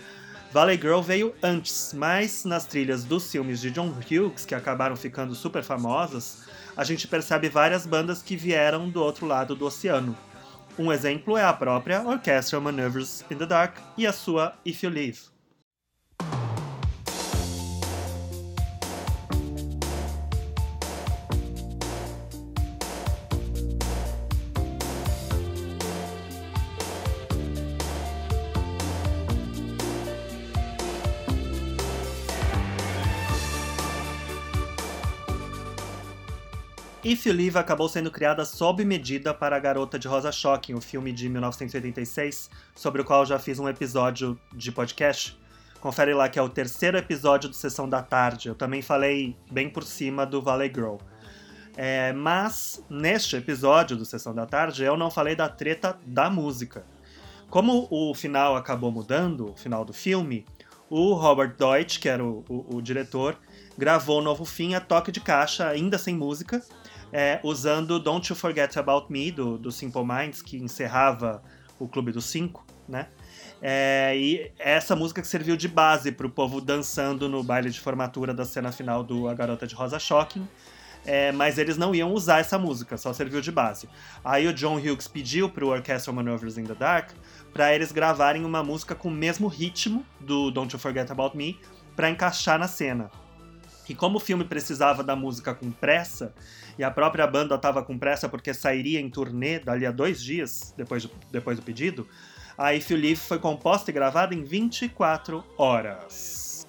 Valley 0.54 0.76
Girl 0.76 1.00
veio 1.00 1.34
antes, 1.42 1.92
mas 1.92 2.44
nas 2.44 2.64
trilhas 2.64 3.02
dos 3.02 3.28
filmes 3.28 3.60
de 3.60 3.72
John 3.72 3.88
Hughes, 3.88 4.46
que 4.46 4.54
acabaram 4.54 4.94
ficando 4.94 5.34
super 5.34 5.64
famosas, 5.64 6.44
a 6.76 6.84
gente 6.84 7.08
percebe 7.08 7.48
várias 7.48 7.84
bandas 7.84 8.22
que 8.22 8.36
vieram 8.36 8.88
do 8.88 9.02
outro 9.02 9.26
lado 9.26 9.56
do 9.56 9.66
oceano. 9.66 10.16
Um 10.78 10.92
exemplo 10.92 11.36
é 11.36 11.44
a 11.44 11.52
própria 11.52 12.06
Orchestral 12.06 12.62
Maneuvers 12.62 13.24
in 13.28 13.34
the 13.34 13.46
Dark 13.46 13.78
e 13.98 14.06
a 14.06 14.12
sua 14.12 14.54
If 14.64 14.84
You 14.84 14.90
Leave. 14.90 15.33
If 37.04 37.26
You 37.26 37.36
Live 37.36 37.58
acabou 37.58 37.86
sendo 37.86 38.10
criada 38.10 38.46
sob 38.46 38.82
medida 38.82 39.34
para 39.34 39.54
a 39.56 39.60
Garota 39.60 39.98
de 39.98 40.08
Rosa 40.08 40.32
Shocking, 40.32 40.72
o 40.72 40.80
filme 40.80 41.12
de 41.12 41.28
1986, 41.28 42.48
sobre 42.74 43.02
o 43.02 43.04
qual 43.04 43.26
já 43.26 43.38
fiz 43.38 43.58
um 43.58 43.68
episódio 43.68 44.40
de 44.54 44.72
podcast. 44.72 45.38
Confere 45.82 46.14
lá 46.14 46.30
que 46.30 46.38
é 46.38 46.42
o 46.42 46.48
terceiro 46.48 46.96
episódio 46.96 47.50
do 47.50 47.54
Sessão 47.54 47.86
da 47.86 48.02
Tarde. 48.02 48.48
Eu 48.48 48.54
também 48.54 48.80
falei 48.80 49.36
bem 49.52 49.68
por 49.68 49.84
cima 49.84 50.24
do 50.24 50.40
Valley 50.40 50.72
Girl. 50.74 50.96
É, 51.76 52.10
mas 52.14 52.82
neste 52.88 53.36
episódio 53.36 53.98
do 53.98 54.06
Sessão 54.06 54.34
da 54.34 54.46
Tarde 54.46 54.82
eu 54.82 54.96
não 54.96 55.10
falei 55.10 55.36
da 55.36 55.46
treta 55.50 55.98
da 56.06 56.30
música. 56.30 56.86
Como 57.50 57.86
o 57.90 58.14
final 58.14 58.56
acabou 58.56 58.90
mudando, 58.90 59.50
o 59.50 59.56
final 59.56 59.84
do 59.84 59.92
filme, 59.92 60.46
o 60.88 61.12
Robert 61.12 61.54
Deutsch, 61.54 61.98
que 61.98 62.08
era 62.08 62.24
o, 62.24 62.42
o, 62.48 62.76
o 62.76 62.80
diretor, 62.80 63.36
gravou 63.76 64.20
o 64.20 64.22
novo 64.22 64.46
fim 64.46 64.74
a 64.74 64.80
toque 64.80 65.12
de 65.12 65.20
caixa, 65.20 65.68
ainda 65.68 65.98
sem 65.98 66.14
música, 66.14 66.62
é, 67.14 67.38
usando 67.44 68.00
Don't 68.00 68.28
You 68.28 68.34
Forget 68.34 68.76
About 68.76 69.06
Me, 69.08 69.30
do, 69.30 69.56
do 69.56 69.70
Simple 69.70 70.04
Minds, 70.04 70.42
que 70.42 70.56
encerrava 70.56 71.40
o 71.78 71.86
Clube 71.86 72.10
dos 72.10 72.24
Cinco, 72.24 72.66
né? 72.88 73.06
É, 73.62 74.12
e 74.16 74.50
essa 74.58 74.96
música 74.96 75.22
que 75.22 75.28
serviu 75.28 75.56
de 75.56 75.68
base 75.68 76.10
para 76.10 76.26
o 76.26 76.30
povo 76.30 76.60
dançando 76.60 77.28
no 77.28 77.40
baile 77.44 77.70
de 77.70 77.78
formatura 77.78 78.34
da 78.34 78.44
cena 78.44 78.72
final 78.72 79.04
do 79.04 79.28
A 79.28 79.34
Garota 79.34 79.64
de 79.64 79.76
Rosa 79.76 79.96
Shocking. 79.96 80.46
É, 81.06 81.30
mas 81.30 81.56
eles 81.56 81.76
não 81.76 81.94
iam 81.94 82.12
usar 82.12 82.40
essa 82.40 82.58
música, 82.58 82.96
só 82.96 83.12
serviu 83.12 83.40
de 83.40 83.52
base. 83.52 83.88
Aí 84.24 84.48
o 84.48 84.54
John 84.54 84.76
Hughes 84.76 85.06
pediu 85.06 85.48
para 85.48 85.64
o 85.64 85.68
Orchestral 85.68 86.16
Maneuvers 86.16 86.58
in 86.58 86.64
the 86.64 86.74
Dark 86.74 87.10
para 87.52 87.72
eles 87.74 87.92
gravarem 87.92 88.44
uma 88.44 88.64
música 88.64 88.94
com 88.94 89.08
o 89.08 89.12
mesmo 89.12 89.46
ritmo 89.46 90.04
do 90.18 90.50
Don't 90.50 90.74
You 90.74 90.80
Forget 90.80 91.10
About 91.10 91.36
Me 91.36 91.60
para 91.94 92.10
encaixar 92.10 92.58
na 92.58 92.66
cena. 92.66 93.10
E 93.88 93.94
como 93.94 94.16
o 94.16 94.20
filme 94.20 94.44
precisava 94.44 95.02
da 95.02 95.14
música 95.14 95.54
com 95.54 95.70
pressa, 95.70 96.34
e 96.78 96.84
a 96.84 96.90
própria 96.90 97.26
banda 97.26 97.54
estava 97.54 97.82
com 97.82 97.98
pressa 97.98 98.28
porque 98.28 98.54
sairia 98.54 99.00
em 99.00 99.10
turnê 99.10 99.58
dali 99.58 99.84
a 99.86 99.90
dois 99.90 100.22
dias 100.22 100.72
depois 100.76 101.04
do, 101.04 101.10
depois 101.30 101.58
do 101.58 101.64
pedido, 101.64 102.08
a 102.56 102.74
If 102.74 102.90
You 102.90 102.98
Live 102.98 103.16
foi 103.16 103.38
composta 103.38 103.90
e 103.90 103.94
gravada 103.94 104.34
em 104.34 104.42
24 104.42 105.44
horas. 105.58 106.66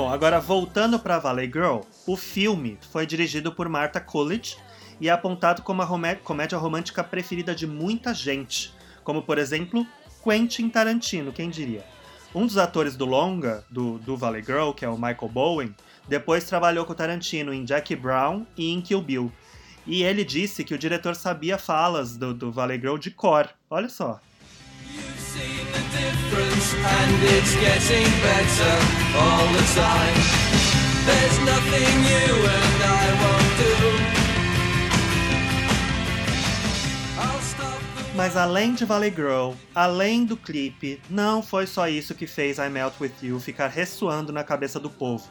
Bom, 0.00 0.08
agora 0.08 0.40
voltando 0.40 0.98
para 0.98 1.18
Valley 1.18 1.44
Girl, 1.44 1.80
o 2.06 2.16
filme 2.16 2.78
foi 2.90 3.04
dirigido 3.04 3.52
por 3.52 3.68
Martha 3.68 4.00
Coolidge 4.00 4.56
e 4.98 5.10
é 5.10 5.12
apontado 5.12 5.60
como 5.60 5.82
a 5.82 6.16
comédia 6.24 6.56
romântica 6.56 7.04
preferida 7.04 7.54
de 7.54 7.66
muita 7.66 8.14
gente, 8.14 8.72
como 9.04 9.20
por 9.20 9.36
exemplo 9.36 9.86
Quentin 10.24 10.70
Tarantino, 10.70 11.34
quem 11.34 11.50
diria. 11.50 11.84
Um 12.34 12.46
dos 12.46 12.56
atores 12.56 12.96
do 12.96 13.04
longa, 13.04 13.62
do, 13.68 13.98
do 13.98 14.16
Valley 14.16 14.42
Girl, 14.42 14.70
que 14.70 14.86
é 14.86 14.88
o 14.88 14.94
Michael 14.96 15.28
Bowen, 15.30 15.76
depois 16.08 16.44
trabalhou 16.44 16.86
com 16.86 16.94
Tarantino 16.94 17.52
em 17.52 17.66
Jackie 17.66 17.94
Brown 17.94 18.46
e 18.56 18.70
em 18.70 18.80
Kill 18.80 19.02
Bill. 19.02 19.30
E 19.86 20.02
ele 20.02 20.24
disse 20.24 20.64
que 20.64 20.72
o 20.72 20.78
diretor 20.78 21.14
sabia 21.14 21.58
falas 21.58 22.16
do, 22.16 22.32
do 22.32 22.50
Valley 22.50 22.80
Girl 22.80 22.96
de 22.96 23.10
cor. 23.10 23.50
Olha 23.68 23.90
só. 23.90 24.18
There's 31.06 31.38
nothing 31.40 31.96
you 32.06 32.34
and 32.46 32.82
I 32.84 33.06
won't 33.22 33.56
do. 33.58 34.20
Mas 38.16 38.36
além 38.36 38.74
de 38.74 38.84
Valley 38.84 39.10
Girl, 39.10 39.54
além 39.74 40.26
do 40.26 40.36
clipe, 40.36 41.00
não 41.08 41.42
foi 41.42 41.66
só 41.66 41.88
isso 41.88 42.14
que 42.14 42.26
fez 42.26 42.58
I 42.58 42.68
Melt 42.68 42.92
With 43.00 43.12
You 43.22 43.40
ficar 43.40 43.68
ressoando 43.68 44.30
na 44.30 44.44
cabeça 44.44 44.78
do 44.78 44.90
povo. 44.90 45.26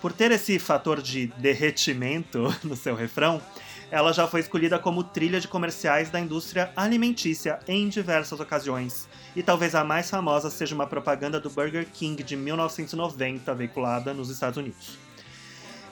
Por 0.00 0.12
ter 0.12 0.30
esse 0.30 0.58
fator 0.60 1.02
de 1.02 1.26
derretimento 1.38 2.54
no 2.62 2.76
seu 2.76 2.94
refrão, 2.94 3.42
ela 3.90 4.12
já 4.12 4.26
foi 4.26 4.40
escolhida 4.40 4.78
como 4.78 5.04
trilha 5.04 5.40
de 5.40 5.48
comerciais 5.48 6.10
da 6.10 6.20
indústria 6.20 6.72
alimentícia 6.76 7.58
em 7.66 7.88
diversas 7.88 8.40
ocasiões, 8.40 9.08
e 9.34 9.42
talvez 9.42 9.74
a 9.74 9.84
mais 9.84 10.10
famosa 10.10 10.50
seja 10.50 10.74
uma 10.74 10.86
propaganda 10.86 11.40
do 11.40 11.50
Burger 11.50 11.86
King 11.92 12.22
de 12.22 12.36
1990 12.36 13.54
veiculada 13.54 14.14
nos 14.14 14.30
Estados 14.30 14.56
Unidos. 14.56 14.98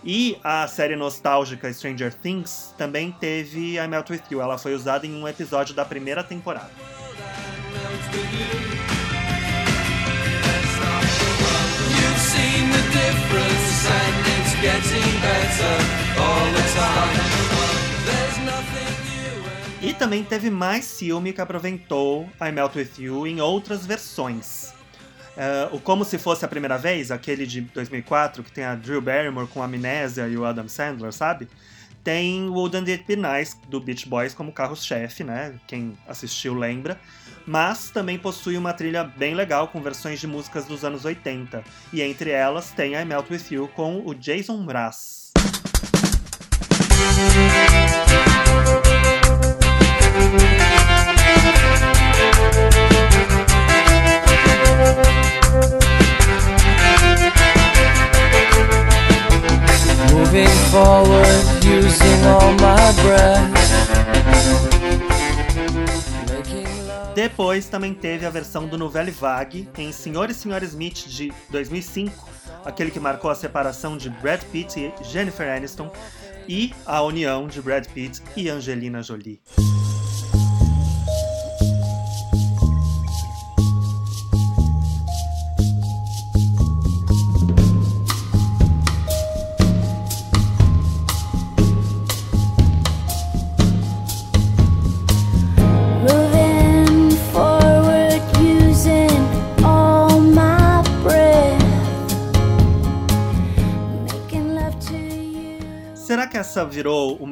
E 0.05 0.37
a 0.43 0.67
série 0.67 0.97
nostálgica 0.97 1.73
Stranger 1.73 2.13
Things 2.13 2.75
também 2.77 3.13
teve 3.13 3.77
I 3.77 3.87
Melt 3.87 4.11
With 4.11 4.23
You. 4.31 4.41
Ela 4.41 4.59
foi 4.59 4.75
usada 4.75 5.07
em 5.07 5.15
um 5.15 5.29
episódio 5.29 5.75
da 5.75 5.85
primeira 5.85 6.25
temporada. 6.25 6.71
E 19.81 19.93
também 19.93 20.23
teve 20.23 20.49
mais 20.49 20.99
filme 20.99 21.33
que 21.33 21.41
aproveitou 21.41 22.29
I 22.41 22.53
Melt 22.53 22.77
With 22.77 22.91
You 22.99 23.27
em 23.27 23.41
outras 23.41 23.85
versões. 23.85 24.73
Uh, 25.37 25.75
o 25.75 25.81
Como 25.81 26.05
Se 26.05 26.19
Fosse 26.19 26.45
a 26.45 26.49
Primeira 26.49 26.79
Vez, 26.79 27.11
aquele 27.11 27.47
de 27.47 27.63
2004, 27.63 28.45
que 28.45 28.53
tem 28.53 28.65
a 28.65 28.75
Drew 28.75 29.01
Barrymore 29.01 29.49
com 29.49 29.61
a 29.61 29.65
Amnésia 29.65 30.29
e 30.29 30.37
o 30.37 30.45
Adam 30.45 30.69
Sandler, 30.69 31.13
sabe? 31.13 31.49
Tem 32.05 32.49
Wouldn't 32.49 32.91
It 32.91 33.05
Be 33.07 33.17
Nice, 33.17 33.57
do 33.69 33.81
Beach 33.81 34.09
Boys, 34.09 34.35
como 34.35 34.53
carro-chefe, 34.53 35.25
né? 35.25 35.55
Quem 35.67 35.97
assistiu 36.07 36.55
lembra. 36.55 37.01
Mas 37.47 37.91
também 37.91 38.19
possui 38.19 38.57
uma 38.57 38.73
trilha 38.73 39.03
bem 39.03 39.35
legal 39.35 39.69
com 39.69 39.81
versões 39.81 40.21
de 40.21 40.27
músicas 40.27 40.65
dos 40.65 40.85
anos 40.85 41.05
80. 41.05 41.65
E 41.93 42.03
entre 42.03 42.31
elas 42.31 42.71
tem 42.71 42.95
I 42.95 43.05
Melt 43.05 43.31
With 43.31 43.47
You 43.51 43.69
com 43.69 44.03
o 44.07 44.15
Jason 44.15 44.59
Mraz. 44.59 45.33
Depois 67.15 67.67
também 67.67 67.93
teve 67.93 68.25
a 68.25 68.31
versão 68.31 68.67
do 68.67 68.79
Nouvelle 68.79 69.11
Vague 69.11 69.69
em 69.77 69.93
Senhor 69.93 70.31
e 70.31 70.35
Senhora 70.35 70.65
Smith 70.65 71.07
de 71.07 71.31
2005, 71.51 72.29
aquele 72.65 72.91
que 72.91 72.99
marcou 72.99 73.31
a 73.31 73.35
separação 73.35 73.99
de 73.99 74.09
Brad 74.09 74.43
Pitt 74.45 74.81
e 74.81 75.05
Jennifer 75.05 75.55
Aniston, 75.55 75.91
e 76.49 76.73
a 76.87 77.03
união 77.03 77.47
de 77.47 77.61
Brad 77.61 77.87
Pitt 77.89 78.23
e 78.37 78.49
Angelina 78.49 79.03
Jolie. 79.03 79.41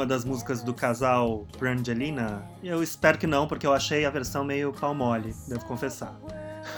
Uma 0.01 0.07
das 0.07 0.25
músicas 0.25 0.63
do 0.63 0.73
casal 0.73 1.47
Brangelina? 1.59 2.43
Eu 2.65 2.83
espero 2.83 3.19
que 3.19 3.27
não, 3.27 3.47
porque 3.47 3.67
eu 3.67 3.73
achei 3.75 4.07
a 4.07 4.11
versão 4.11 4.43
meio 4.43 4.73
pau 4.73 4.95
mole, 4.95 5.35
devo 5.47 5.63
confessar. 5.67 6.19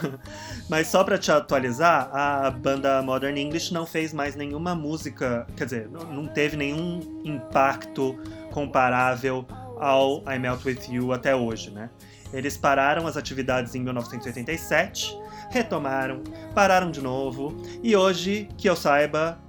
Mas 0.69 0.87
só 0.87 1.05
pra 1.05 1.17
te 1.17 1.31
atualizar, 1.31 2.09
a 2.13 2.51
banda 2.51 3.01
Modern 3.01 3.37
English 3.37 3.73
não 3.73 3.85
fez 3.85 4.11
mais 4.13 4.35
nenhuma 4.35 4.75
música, 4.75 5.47
quer 5.55 5.63
dizer, 5.63 5.89
não- 5.89 6.27
teve 6.27 6.57
nenhum 6.57 7.21
impacto 7.23 8.17
comparável 8.51 9.45
ao 9.79 10.21
I 10.29 10.37
Melt 10.37 10.65
With 10.65 10.79
You 10.89 11.13
até 11.13 11.33
hoje, 11.33 11.71
né? 11.71 11.89
Eles 12.33 12.57
pararam 12.57 13.07
as 13.07 13.15
atividades 13.15 13.73
em 13.73 13.81
1987, 13.83 15.17
retomaram, 15.49 16.21
pararam 16.53 16.91
de 16.91 16.99
novo, 17.01 17.55
e 17.81 17.95
hoje, 17.95 18.49
que 18.57 18.67
eu 18.69 18.75
saiba, 18.75 19.39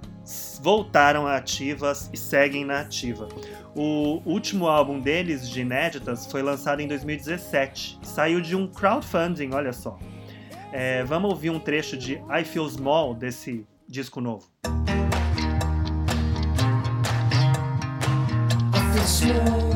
voltaram 0.61 1.27
ativas 1.27 2.09
e 2.11 2.17
seguem 2.17 2.65
na 2.65 2.79
ativa. 2.81 3.27
O 3.77 4.21
último 4.25 4.67
álbum 4.67 5.01
deles, 5.01 5.49
de 5.49 5.59
inéditas, 5.59 6.25
foi 6.31 6.41
lançado 6.41 6.79
em 6.79 6.87
2017. 6.87 7.99
Saiu 8.03 8.39
de 8.39 8.55
um 8.55 8.67
crowdfunding, 8.67 9.51
olha 9.51 9.73
só. 9.73 9.99
É, 10.71 11.03
vamos 11.03 11.29
ouvir 11.29 11.49
um 11.49 11.59
trecho 11.59 11.97
de 11.97 12.13
I 12.13 12.45
Feel 12.45 12.69
Small 12.69 13.13
desse 13.13 13.67
disco 13.85 14.21
novo. 14.21 14.47
I 18.73 18.93
feel 18.93 19.03
small, 19.03 19.74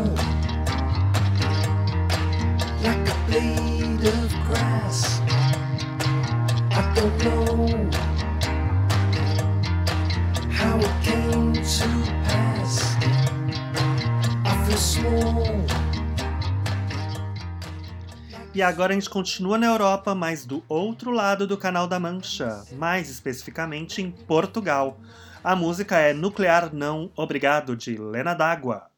E 18.60 18.62
agora 18.62 18.92
a 18.92 18.94
gente 18.94 19.10
continua 19.10 19.58
na 19.58 19.68
Europa, 19.68 20.14
mas 20.14 20.46
do 20.46 20.62
outro 20.68 21.12
lado 21.12 21.48
do 21.48 21.56
Canal 21.58 21.88
da 21.88 21.98
Mancha, 21.98 22.62
mais 22.74 23.10
especificamente 23.10 24.02
em 24.02 24.12
Portugal. 24.12 25.00
A 25.42 25.56
música 25.56 25.98
é 25.98 26.12
Nuclear 26.12 26.70
Não 26.76 27.10
Obrigado, 27.16 27.74
de 27.74 27.96
Lena 27.96 28.34
D'Água. 28.34 28.89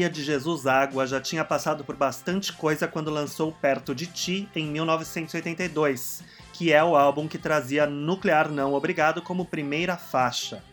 Maria 0.00 0.14
de 0.14 0.24
Jesus 0.24 0.66
Água 0.66 1.06
já 1.06 1.20
tinha 1.20 1.44
passado 1.44 1.84
por 1.84 1.94
bastante 1.94 2.54
coisa 2.54 2.88
quando 2.88 3.10
lançou 3.10 3.52
Perto 3.52 3.94
de 3.94 4.06
Ti 4.06 4.48
em 4.56 4.66
1982, 4.66 6.22
que 6.54 6.72
é 6.72 6.82
o 6.82 6.96
álbum 6.96 7.28
que 7.28 7.36
trazia 7.36 7.86
Nuclear 7.86 8.50
Não 8.50 8.72
Obrigado 8.72 9.20
como 9.20 9.44
primeira 9.44 9.98
faixa. 9.98 10.64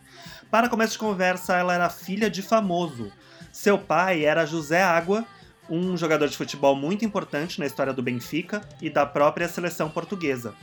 Para 0.49 0.69
começo 0.69 0.93
de 0.93 0.99
conversa, 0.99 1.57
ela 1.57 1.73
era 1.73 1.89
filha 1.89 2.29
de 2.29 2.41
famoso. 2.41 3.11
Seu 3.51 3.77
pai 3.77 4.23
era 4.23 4.45
José 4.45 4.81
Água, 4.81 5.25
um 5.69 5.97
jogador 5.97 6.29
de 6.29 6.37
futebol 6.37 6.73
muito 6.73 7.03
importante 7.03 7.59
na 7.59 7.65
história 7.65 7.91
do 7.91 8.01
Benfica 8.01 8.61
e 8.81 8.89
da 8.89 9.05
própria 9.05 9.49
seleção 9.49 9.89
portuguesa. 9.89 10.53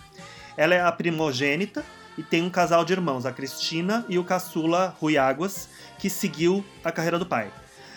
Ela 0.57 0.75
é 0.75 0.81
a 0.81 0.91
primogênita 0.91 1.85
e 2.17 2.23
tem 2.23 2.41
um 2.41 2.49
casal 2.49 2.83
de 2.83 2.95
irmãos, 2.95 3.27
a 3.27 3.33
Cristina 3.33 4.07
e 4.09 4.19
o 4.19 4.25
caçula 4.25 4.97
Rui 4.99 5.19
Águas, 5.19 5.69
que 5.99 6.09
seguiu 6.09 6.65
a 6.83 6.91
carreira 6.91 7.19
do 7.19 7.27
pai. 7.27 7.53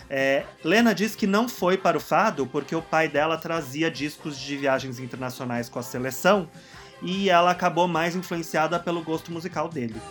É, 0.10 0.46
Lena 0.64 0.96
diz 0.96 1.16
que 1.16 1.28
não 1.28 1.50
foi 1.50 1.78
para 1.78 1.98
o 1.98 2.00
fado 2.00 2.48
porque 2.48 2.76
o 2.76 2.82
pai 2.82 3.10
dela 3.10 3.38
trazia 3.38 3.92
discos 3.92 4.40
de 4.40 4.56
viagens 4.56 5.00
internacionais 5.00 5.68
com 5.68 5.80
a 5.80 5.84
seleção 5.84 6.50
e 7.02 7.30
ela 7.30 7.52
acabou 7.52 7.88
mais 7.88 8.16
influenciada 8.16 8.80
pelo 8.80 9.04
gosto 9.04 9.32
musical 9.32 9.68
dele. 9.68 10.02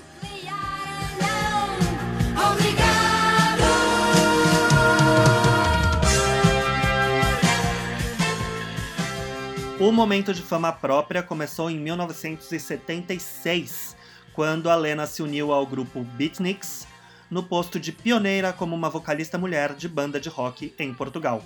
O 9.79 9.93
momento 9.93 10.33
de 10.33 10.41
fama 10.41 10.73
própria 10.73 11.23
começou 11.23 11.71
em 11.71 11.79
1976, 11.79 13.95
quando 14.33 14.71
a 14.71 14.75
Lena 14.75 15.07
se 15.07 15.23
uniu 15.23 15.53
ao 15.53 15.67
grupo 15.67 16.03
Beatniks, 16.03 16.86
no 17.31 17.43
posto 17.43 17.79
de 17.81 17.93
pioneira 17.93 18.53
como 18.53 18.75
uma 18.75 18.91
vocalista 18.91 19.37
mulher 19.37 19.75
de 19.75 19.89
banda 19.89 20.21
de 20.21 20.29
rock 20.29 20.75
em 20.79 20.93
Portugal. 20.95 21.43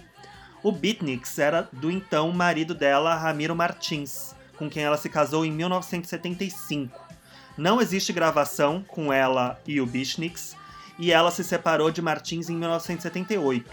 O 0.63 0.71
Beatniks 0.71 1.39
era 1.39 1.69
do 1.73 1.91
então 1.91 2.31
marido 2.33 2.75
dela, 2.75 3.15
Ramiro 3.15 3.57
Martins, 3.57 4.35
com 4.57 4.69
quem 4.69 4.83
ela 4.83 4.99
se 4.99 5.09
casou 5.09 5.45
em 5.45 5.51
1975. 5.51 7.01
Não 7.57 7.81
existe 7.81 8.13
gravação 8.13 8.85
com 8.87 9.13
ela 9.13 9.59
e 9.67 9.81
o 9.81 9.87
Beatniks, 9.87 10.57
e 10.99 11.13
ela 11.13 11.31
se 11.31 11.43
separou 11.43 11.91
de 11.91 12.03
Martins 12.03 12.51
em 12.51 12.57
1978. 12.57 13.71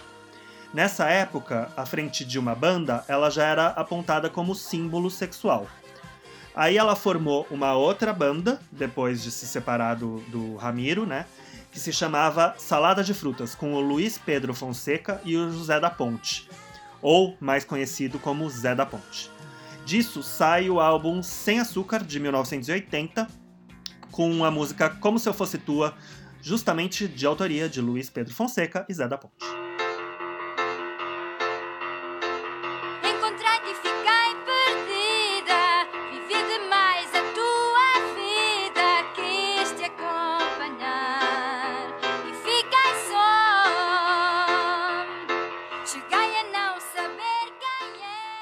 Nessa 0.74 1.10
época, 1.10 1.70
à 1.76 1.86
frente 1.86 2.24
de 2.24 2.40
uma 2.40 2.56
banda, 2.56 3.04
ela 3.08 3.30
já 3.30 3.46
era 3.46 3.68
apontada 3.68 4.30
como 4.30 4.56
símbolo 4.56 5.10
sexual. 5.10 5.68
Aí 6.56 6.78
ela 6.78 6.96
formou 6.96 7.46
uma 7.52 7.74
outra 7.74 8.12
banda, 8.12 8.60
depois 8.72 9.22
de 9.22 9.30
se 9.30 9.46
separar 9.46 9.96
do, 9.96 10.20
do 10.30 10.56
Ramiro, 10.56 11.06
né? 11.06 11.26
Que 11.78 11.82
se 11.84 11.94
chamava 11.94 12.56
Salada 12.58 13.04
de 13.04 13.14
Frutas, 13.14 13.54
com 13.54 13.76
o 13.76 13.80
Luiz 13.80 14.18
Pedro 14.18 14.52
Fonseca 14.52 15.22
e 15.24 15.38
o 15.38 15.52
José 15.52 15.80
da 15.80 15.92
Ponte, 15.92 16.50
ou 17.04 17.38
mais 17.40 17.64
conhecido 17.64 18.18
como 18.18 18.50
Zé 18.50 18.74
da 18.74 18.84
Ponte. 18.84 19.30
Disso 19.86 20.24
sai 20.24 20.72
o 20.72 20.80
álbum 20.80 21.22
Sem 21.22 21.60
Açúcar, 21.60 22.04
de 22.04 22.20
1980, 22.20 23.28
com 24.10 24.44
a 24.44 24.50
música 24.50 24.90
Como 24.90 25.20
Se 25.20 25.30
Eu 25.30 25.36
Fosse 25.36 25.60
Tua, 25.60 25.94
justamente 26.42 27.08
de 27.08 27.28
autoria 27.28 27.70
de 27.70 27.80
Luiz 27.80 28.10
Pedro 28.10 28.34
Fonseca 28.34 28.84
e 28.90 28.94
Zé 28.96 29.08
da 29.08 29.20
Ponte. 29.20 29.67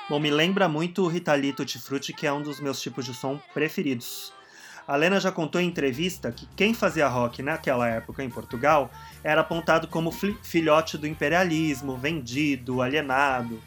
Bom, 0.07 0.19
me 0.19 0.29
lembra 0.29 0.69
muito 0.69 1.03
o 1.03 1.07
Ritalito 1.07 1.57
Tutti 1.57 1.79
Frutti, 1.79 2.13
que 2.13 2.27
é 2.27 2.31
um 2.31 2.43
dos 2.43 2.59
meus 2.59 2.79
tipos 2.79 3.05
de 3.05 3.13
som 3.13 3.39
preferidos. 3.55 4.31
A 4.87 4.95
Lena 4.95 5.19
já 5.19 5.31
contou 5.31 5.59
em 5.59 5.67
entrevista 5.67 6.31
que 6.31 6.45
quem 6.55 6.75
fazia 6.75 7.07
rock 7.07 7.41
naquela 7.41 7.87
época 7.87 8.23
em 8.23 8.29
Portugal 8.29 8.91
era 9.23 9.41
apontado 9.41 9.87
como 9.87 10.11
fi- 10.11 10.37
filhote 10.43 10.95
do 10.95 11.07
imperialismo, 11.07 11.97
vendido, 11.97 12.83
alienado. 12.83 13.59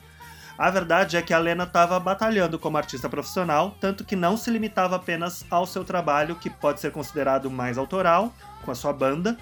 A 0.57 0.71
verdade 0.71 1.17
é 1.17 1.23
que 1.23 1.35
a 1.35 1.39
Lena 1.41 1.65
estava 1.65 1.99
batalhando 1.99 2.57
como 2.57 2.77
artista 2.77 3.09
profissional, 3.09 3.77
tanto 3.81 4.05
que 4.05 4.15
não 4.15 4.37
se 4.37 4.49
limitava 4.49 4.95
apenas 4.95 5.45
ao 5.51 5.67
seu 5.67 5.85
trabalho, 5.85 6.37
que 6.37 6.49
pode 6.49 6.79
ser 6.79 6.93
considerado 6.93 7.51
mais 7.51 7.77
autoral, 7.77 8.33
com 8.65 8.71
a 8.71 8.77
sua 8.77 8.93
banda, 8.93 9.37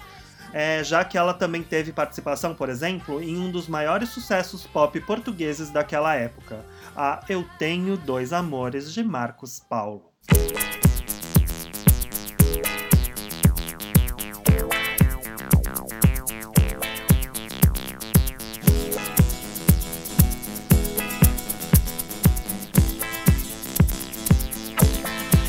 é, 0.53 0.83
já 0.83 1.03
que 1.03 1.17
ela 1.17 1.33
também 1.33 1.61
teve 1.61 1.91
participação, 1.91 2.55
por 2.55 2.69
exemplo, 2.69 3.21
em 3.21 3.37
um 3.37 3.51
dos 3.51 3.67
maiores 3.67 4.09
sucessos 4.09 4.65
pop 4.65 4.99
portugueses 5.01 5.69
daquela 5.69 6.15
época, 6.15 6.65
a 6.97 7.23
Eu 7.29 7.45
Tenho 7.59 7.95
Dois 7.95 8.33
Amores 8.33 8.91
de 8.91 9.03
Marcos 9.03 9.59
Paulo. 9.59 10.11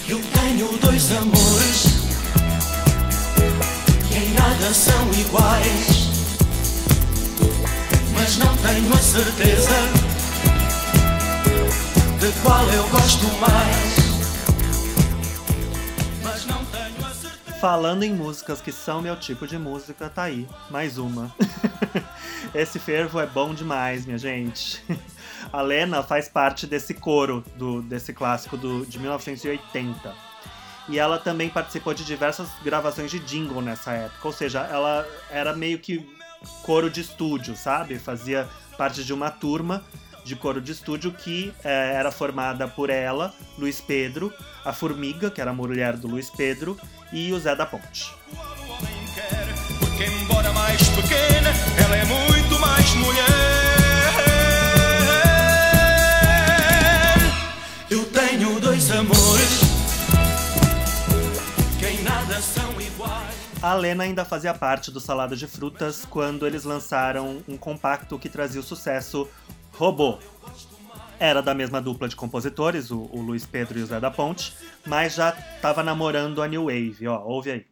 Eu 0.07 0.21
tenho 0.21 0.79
dois 0.79 1.13
amores 1.13 1.83
que 4.07 4.19
em 4.19 4.35
nada 4.35 4.75
são 4.75 5.11
iguais, 5.15 6.09
mas 8.13 8.37
não 8.37 8.55
tenho 8.59 8.93
a 8.93 8.99
certeza 8.99 9.98
de 12.19 12.33
qual 12.43 12.69
eu 12.71 12.89
gosto 12.89 13.27
mais. 13.39 14.09
Falando 17.61 18.03
em 18.03 18.13
músicas 18.13 18.61
que 18.61 18.73
são 18.73 19.01
meu 19.01 19.17
tipo 19.17 19.47
de 19.47 19.57
música, 19.57 20.09
tá 20.09 20.25
aí, 20.25 20.49
mais 20.71 20.99
uma. 20.99 21.33
Esse 22.55 22.79
fervo 22.79 23.21
é 23.21 23.27
bom 23.27 23.55
demais, 23.55 24.05
minha 24.05 24.19
gente. 24.19 24.83
A 25.53 25.63
Lena 25.63 26.03
faz 26.03 26.29
parte 26.29 26.67
desse 26.67 26.93
coro 26.95 27.45
do, 27.57 27.83
desse 27.83 28.13
clássico 28.13 28.57
do, 28.57 28.85
de 28.85 28.99
1980. 28.99 30.15
E 30.89 30.99
ela 30.99 31.19
também 31.19 31.49
participou 31.49 31.95
de 31.95 32.05
diversas 32.05 32.49
gravações 32.65 33.11
de 33.11 33.21
jingle 33.21 33.63
nessa 33.63 33.93
época. 33.93 34.27
Ou 34.27 34.33
seja, 34.33 34.61
ela 34.61 35.07
era 35.31 35.55
meio 35.55 35.79
que 35.79 36.09
coro 36.63 36.91
de 36.91 37.01
estúdio, 37.01 37.57
sabe? 37.57 37.99
Fazia 37.99 38.49
parte 38.77 39.05
de 39.05 39.13
uma 39.13 39.31
turma 39.31 39.85
de 40.29 40.37
coro 40.37 40.61
de 40.61 40.73
estúdio 40.73 41.11
que 41.11 41.55
eh, 41.65 41.93
era 41.95 42.13
formada 42.13 42.69
por 42.69 42.91
ela, 42.91 43.33
Luiz 43.57 43.81
Pedro, 43.81 44.31
a 44.63 44.75
Formiga, 44.75 45.31
que 45.31 45.41
era 45.41 45.53
a 45.53 45.55
mulher 45.55 45.97
do 45.97 46.07
Luiz 46.07 46.29
Pedro, 46.29 46.79
e 47.11 47.33
o 47.33 47.41
Zé 47.41 47.57
da 47.57 47.65
Ponte. 47.65 48.15
O 48.31 48.37
homem 48.71 49.07
quer, 49.15 49.47
porque 49.79 50.05
embora 50.05 50.53
mais 50.53 50.87
pequena, 50.91 51.51
ela 51.83 51.97
é 51.97 52.05
muito 52.05 52.61
mais 52.61 52.95
mulher. 52.97 53.25
Eu 57.91 58.05
tenho 58.05 58.61
dois 58.61 58.91
amores 58.91 59.61
que 61.79 61.87
em 61.87 62.03
nada 62.03 62.39
são 62.43 62.79
iguais. 62.79 63.35
A 63.63 63.73
Lena 63.73 64.05
ainda 64.05 64.27
fazia 64.27 64.53
parte 64.53 64.91
do 64.91 65.01
Salada 65.01 65.35
de 65.35 65.47
Frutas 65.47 66.05
quando 66.05 66.47
eles 66.47 66.65
lançaram 66.65 67.43
um 67.49 67.57
compacto 67.57 68.19
que 68.19 68.29
trazia 68.29 68.61
o 68.61 68.65
sucesso 68.65 69.27
Robô. 69.79 70.19
Era 71.21 71.41
da 71.41 71.55
mesma 71.55 71.81
dupla 71.81 72.09
de 72.09 72.17
compositores, 72.17 72.91
o, 72.91 73.09
o 73.13 73.21
Luiz 73.21 73.47
Pedro 73.47 73.79
e 73.79 73.83
o 73.83 73.87
Zé 73.87 74.01
da 74.01 74.11
Ponte, 74.11 74.53
mas 74.85 75.15
já 75.15 75.31
tava 75.63 75.85
namorando 75.85 76.43
a 76.43 76.49
New 76.49 76.65
Wave, 76.65 77.07
ó, 77.07 77.23
ouve 77.25 77.53
aí. 77.53 77.67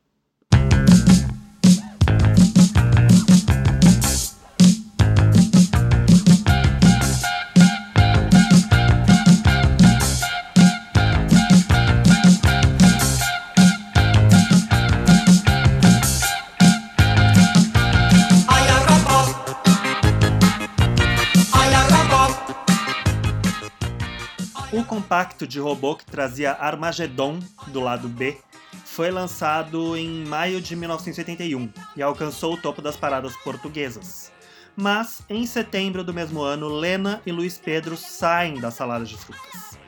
Compacto 25.07 25.47
de 25.47 25.61
robô 25.61 25.95
que 25.95 26.05
trazia 26.05 26.51
Armageddon 26.55 27.39
do 27.69 27.79
lado 27.79 28.09
B 28.09 28.37
foi 28.85 29.09
lançado 29.09 29.97
em 29.97 30.27
maio 30.27 30.61
de 30.61 30.75
1981 30.75 31.71
e 31.97 32.03
alcançou 32.03 32.55
o 32.55 32.57
topo 32.61 32.83
das 32.83 32.97
paradas 32.97 33.37
portuguesas. 33.37 34.33
Mas, 34.75 35.23
em 35.31 35.47
setembro 35.47 36.03
do 36.03 36.13
mesmo 36.13 36.43
ano, 36.43 36.67
Lena 36.67 37.23
e 37.25 37.31
Luiz 37.31 37.57
Pedro 37.57 37.97
saem 37.97 38.59
da 38.59 38.73
salada 38.73 39.05
de 39.05 39.17
frutas. 39.17 39.79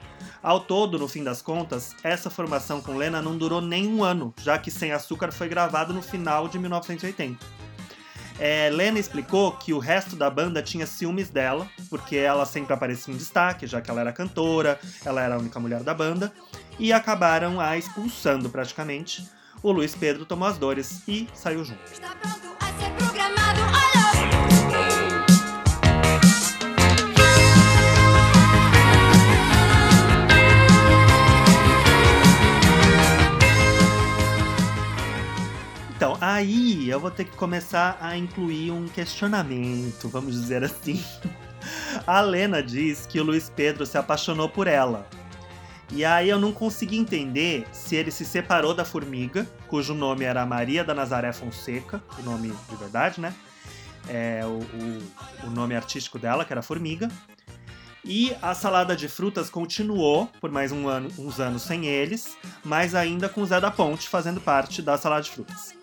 Ao 0.40 0.61
todo, 0.61 1.00
no 1.00 1.09
fim 1.09 1.24
das 1.24 1.42
contas, 1.42 1.96
essa 2.04 2.31
formação 2.31 2.81
com 2.81 2.96
Lena 2.96 3.20
não 3.20 3.37
durou 3.37 3.61
nem 3.61 3.88
um 3.88 4.04
ano, 4.04 4.33
já 4.40 4.57
que 4.57 4.70
Sem 4.70 4.92
Açúcar 4.92 5.33
foi 5.33 5.48
gravado 5.48 5.92
no 5.92 6.00
final 6.00 6.46
de 6.46 6.61
1980. 6.61 7.58
É, 8.38 8.70
Lena 8.70 8.98
explicou 8.98 9.53
que 9.53 9.72
o 9.72 9.79
resto 9.79 10.14
da 10.14 10.31
banda 10.31 10.62
tinha 10.62 10.87
ciúmes 10.87 11.29
dela, 11.29 11.68
porque 11.90 12.16
ela 12.16 12.46
sempre 12.46 12.72
aparecia 12.72 13.12
em 13.12 13.16
destaque, 13.16 13.66
já 13.66 13.81
que 13.81 13.90
ela 13.90 14.01
era 14.01 14.12
cantora, 14.12 14.79
ela 15.05 15.20
era 15.20 15.35
a 15.35 15.38
única 15.38 15.59
mulher 15.59 15.83
da 15.83 15.92
banda, 15.92 16.33
e 16.79 16.92
acabaram 16.92 17.61
a 17.61 17.77
expulsando 17.77 18.48
praticamente. 18.48 19.29
O 19.61 19.72
Luiz 19.72 19.94
Pedro 19.94 20.24
tomou 20.24 20.46
as 20.46 20.57
dores 20.57 21.03
e 21.09 21.29
saiu 21.35 21.64
junto. 21.64 21.81
Aí 36.38 36.88
eu 36.88 37.01
vou 37.01 37.11
ter 37.11 37.24
que 37.24 37.37
começar 37.37 37.98
a 38.01 38.16
incluir 38.16 38.70
um 38.70 38.87
questionamento, 38.87 40.09
vamos 40.09 40.40
dizer 40.40 40.62
assim. 40.62 41.03
A 42.07 42.20
Lena 42.20 42.62
diz 42.62 43.07
que 43.07 43.20
o 43.20 43.24
Luiz 43.24 43.51
Pedro 43.55 43.85
se 43.85 43.98
apaixonou 43.98 44.48
por 44.48 44.66
ela. 44.66 45.07
E 45.90 46.05
aí 46.05 46.29
eu 46.29 46.38
não 46.38 46.53
consegui 46.53 46.96
entender 46.96 47.66
se 47.72 47.96
ele 47.96 48.11
se 48.11 48.24
separou 48.24 48.72
da 48.72 48.85
formiga, 48.85 49.46
cujo 49.66 49.94
nome 49.94 50.24
era 50.24 50.46
Maria 50.46 50.85
da 50.85 50.94
Nazaré 50.94 51.33
Fonseca, 51.33 52.03
o 52.18 52.22
nome 52.22 52.53
de 52.68 52.77
verdade, 52.77 53.20
né? 53.20 53.35
É 54.09 54.42
o, 54.44 54.61
o, 54.61 55.46
o 55.48 55.51
nome 55.51 55.74
artístico 55.74 56.18
dela, 56.18 56.44
que 56.44 56.53
era 56.53 56.62
Formiga. 56.62 57.09
E 58.05 58.35
a 58.40 58.55
salada 58.55 58.94
de 58.94 59.09
frutas 59.09 59.51
continuou 59.51 60.31
por 60.40 60.51
mais 60.51 60.72
um 60.72 60.88
ano, 60.88 61.11
uns 61.18 61.40
anos 61.40 61.62
sem 61.62 61.87
eles, 61.87 62.37
mas 62.64 62.94
ainda 62.94 63.29
com 63.29 63.42
o 63.42 63.46
Zé 63.46 63.61
da 63.61 63.70
Ponte 63.70 64.09
fazendo 64.09 64.40
parte 64.40 64.81
da 64.81 64.96
salada 64.96 65.22
de 65.22 65.31
frutas. 65.31 65.78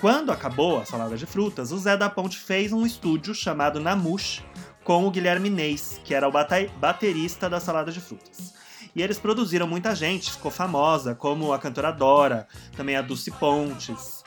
Quando 0.00 0.30
acabou 0.30 0.78
a 0.78 0.84
salada 0.84 1.16
de 1.16 1.24
frutas, 1.24 1.72
o 1.72 1.78
Zé 1.78 1.96
da 1.96 2.10
Ponte 2.10 2.38
fez 2.38 2.72
um 2.72 2.84
estúdio 2.84 3.34
chamado 3.34 3.80
Namush 3.80 4.42
com 4.84 5.06
o 5.06 5.10
Guilherme 5.10 5.48
Neis, 5.48 6.00
que 6.04 6.14
era 6.14 6.28
o 6.28 6.32
baterista 6.78 7.48
da 7.48 7.58
salada 7.58 7.90
de 7.90 8.00
frutas. 8.00 8.54
E 8.94 9.02
eles 9.02 9.18
produziram 9.18 9.66
muita 9.66 9.94
gente, 9.94 10.32
ficou 10.32 10.50
famosa, 10.50 11.14
como 11.14 11.52
a 11.52 11.58
cantora 11.58 11.90
Dora, 11.90 12.46
também 12.76 12.94
a 12.94 13.02
Dulce 13.02 13.30
Pontes. 13.30 14.22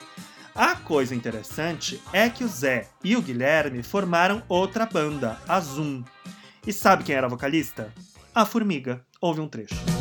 A 0.55 0.75
coisa 0.75 1.15
interessante 1.15 2.01
é 2.11 2.29
que 2.29 2.43
o 2.43 2.47
Zé 2.47 2.87
e 3.03 3.15
o 3.15 3.21
Guilherme 3.21 3.83
formaram 3.83 4.43
outra 4.49 4.85
banda, 4.85 5.37
a 5.47 5.59
Zoom. 5.59 6.03
E 6.65 6.73
sabe 6.73 7.03
quem 7.03 7.15
era 7.15 7.27
a 7.27 7.29
vocalista? 7.29 7.93
A 8.33 8.45
Formiga. 8.45 9.05
Houve 9.21 9.39
um 9.39 9.47
trecho. 9.47 9.98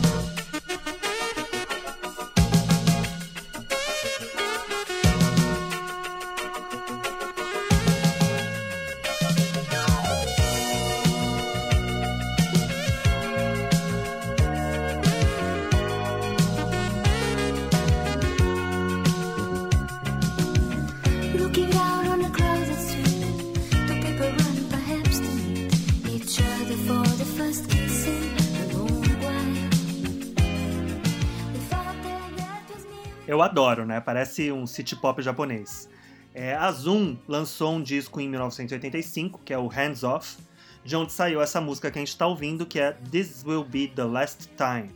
Eu 33.39 33.43
adoro, 33.43 33.87
né? 33.87 34.01
Parece 34.01 34.51
um 34.51 34.67
city 34.67 34.97
pop 34.97 35.23
japonês. 35.23 35.89
É, 36.35 36.57
a 36.57 36.73
Zoom 36.73 37.17
lançou 37.29 37.73
um 37.73 37.81
disco 37.81 38.21
em 38.21 38.29
1985, 38.29 39.43
que 39.45 39.55
é 39.55 39.59
o 39.59 39.69
Hands 39.69 40.03
Off, 40.03 40.39
de 40.85 40.97
onde 40.97 41.13
saiu 41.13 41.41
essa 41.41 41.61
música 41.61 41.89
que 41.89 41.99
a 41.99 42.01
gente 42.01 42.09
está 42.09 42.27
ouvindo, 42.27 42.67
que 42.67 42.81
é 42.81 42.91
This 43.13 43.45
Will 43.47 43.63
Be 43.63 43.87
the 43.87 44.03
Last 44.03 44.51
Time. 44.57 44.91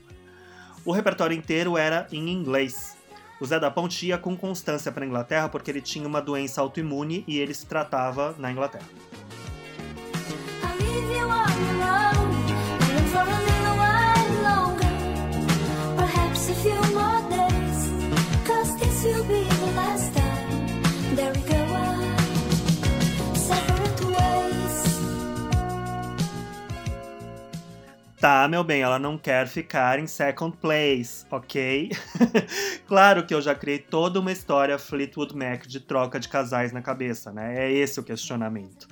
O 0.85 0.91
repertório 0.91 1.37
inteiro 1.37 1.79
era 1.79 2.09
em 2.11 2.31
inglês, 2.31 2.97
O 3.41 3.47
Zé 3.47 3.61
da 3.61 3.71
Ponte 3.71 4.09
ia 4.09 4.19
com 4.19 4.37
constância 4.37 4.91
para 4.91 5.07
Inglaterra 5.07 5.49
porque 5.49 5.71
ele 5.71 5.81
tinha 5.81 6.09
uma 6.09 6.21
doença 6.21 6.61
autoimune 6.61 7.23
e 7.29 7.39
ele 7.39 7.55
se 7.55 7.67
tratava 7.67 8.35
na 8.41 8.51
Inglaterra. 8.51 8.89
Tá, 28.23 28.47
meu 28.47 28.63
bem, 28.63 28.83
ela 28.83 29.01
não 29.01 29.19
quer 29.19 29.49
ficar 29.49 29.99
em 29.99 30.07
second 30.07 30.57
place, 30.59 31.27
ok? 31.29 31.91
claro 32.87 33.27
que 33.27 33.35
eu 33.35 33.43
já 33.43 33.53
criei 33.53 33.81
toda 33.81 34.21
uma 34.21 34.31
história 34.31 34.79
Fleetwood 34.79 35.37
Mac 35.37 35.67
de 35.67 35.81
troca 35.81 36.21
de 36.21 36.29
casais 36.29 36.71
na 36.71 36.81
cabeça, 36.81 37.33
né? 37.33 37.67
É 37.67 37.73
esse 37.73 37.99
o 37.99 38.05
questionamento. 38.05 38.87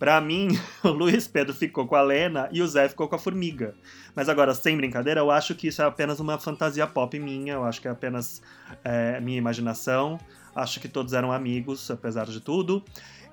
Pra 0.00 0.20
mim, 0.20 0.48
o 0.82 0.88
Luiz 0.88 1.28
Pedro 1.28 1.54
ficou 1.54 1.86
com 1.86 1.94
a 1.94 2.02
Lena 2.02 2.48
e 2.50 2.60
o 2.60 2.66
Zé 2.66 2.88
ficou 2.88 3.06
com 3.06 3.14
a 3.14 3.20
Formiga. 3.20 3.72
Mas 4.16 4.28
agora, 4.28 4.52
sem 4.52 4.76
brincadeira, 4.76 5.20
eu 5.20 5.30
acho 5.30 5.54
que 5.54 5.68
isso 5.68 5.80
é 5.80 5.84
apenas 5.84 6.18
uma 6.18 6.36
fantasia 6.36 6.84
pop 6.84 7.16
minha, 7.20 7.52
eu 7.52 7.62
acho 7.62 7.80
que 7.80 7.86
é 7.86 7.90
apenas 7.92 8.42
é, 8.82 9.20
minha 9.20 9.38
imaginação. 9.38 10.18
Acho 10.56 10.80
que 10.80 10.88
todos 10.88 11.12
eram 11.12 11.30
amigos, 11.30 11.88
apesar 11.88 12.26
de 12.26 12.40
tudo. 12.40 12.82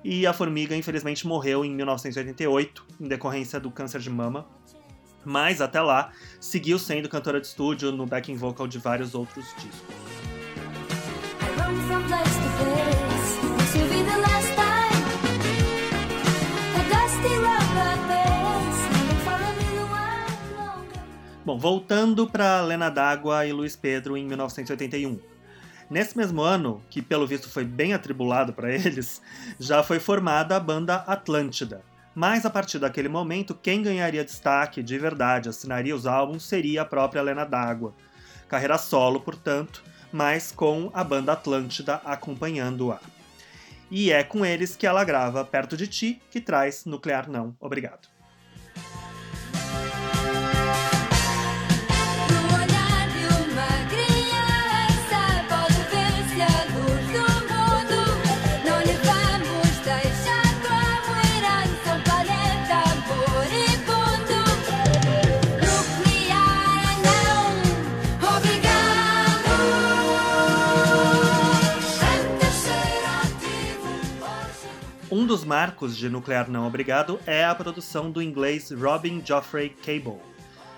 E 0.04 0.28
a 0.28 0.32
Formiga, 0.32 0.76
infelizmente, 0.76 1.26
morreu 1.26 1.64
em 1.64 1.74
1988, 1.74 2.86
em 3.00 3.08
decorrência 3.08 3.58
do 3.58 3.68
câncer 3.68 4.00
de 4.00 4.08
mama. 4.08 4.46
Mas 5.24 5.60
até 5.60 5.80
lá, 5.80 6.12
seguiu 6.40 6.78
sendo 6.78 7.08
cantora 7.08 7.40
de 7.40 7.46
estúdio 7.46 7.92
no 7.92 8.06
backing 8.06 8.36
vocal 8.36 8.66
de 8.66 8.78
vários 8.78 9.14
outros 9.14 9.46
discos. 9.56 10.00
Bom, 21.50 21.58
voltando 21.58 22.28
para 22.28 22.60
Lena 22.60 22.88
D'Água 22.88 23.44
e 23.44 23.52
Luiz 23.52 23.74
Pedro 23.74 24.16
em 24.16 24.24
1981. 24.24 25.18
Nesse 25.90 26.16
mesmo 26.16 26.42
ano, 26.42 26.80
que 26.88 27.02
pelo 27.02 27.26
visto 27.26 27.50
foi 27.50 27.64
bem 27.64 27.92
atribulado 27.92 28.52
para 28.52 28.70
eles, 28.72 29.20
já 29.58 29.82
foi 29.82 29.98
formada 29.98 30.54
a 30.54 30.60
banda 30.60 30.96
Atlântida. 30.96 31.82
Mas 32.14 32.44
a 32.44 32.50
partir 32.50 32.78
daquele 32.78 33.08
momento, 33.08 33.54
quem 33.54 33.82
ganharia 33.82 34.24
destaque 34.24 34.82
de 34.82 34.98
verdade, 34.98 35.48
assinaria 35.48 35.94
os 35.94 36.06
álbuns, 36.06 36.42
seria 36.42 36.82
a 36.82 36.84
própria 36.84 37.22
Lena 37.22 37.44
D'Água. 37.44 37.94
Carreira 38.48 38.78
solo, 38.78 39.20
portanto, 39.20 39.82
mas 40.12 40.50
com 40.50 40.90
a 40.92 41.04
banda 41.04 41.32
Atlântida 41.32 42.00
acompanhando-a. 42.04 42.98
E 43.90 44.12
é 44.12 44.22
com 44.22 44.44
eles 44.44 44.76
que 44.76 44.86
ela 44.86 45.04
grava 45.04 45.44
Perto 45.44 45.76
de 45.76 45.86
Ti, 45.86 46.22
que 46.30 46.40
traz 46.40 46.84
Nuclear 46.84 47.30
Não, 47.30 47.56
Obrigado. 47.60 48.08
Dos 75.30 75.44
marcos 75.44 75.96
de 75.96 76.08
Nuclear 76.08 76.50
Não 76.50 76.66
Obrigado 76.66 77.20
é 77.24 77.44
a 77.44 77.54
produção 77.54 78.10
do 78.10 78.20
inglês 78.20 78.72
Robin 78.72 79.22
Geoffrey 79.24 79.68
Cable. 79.68 80.18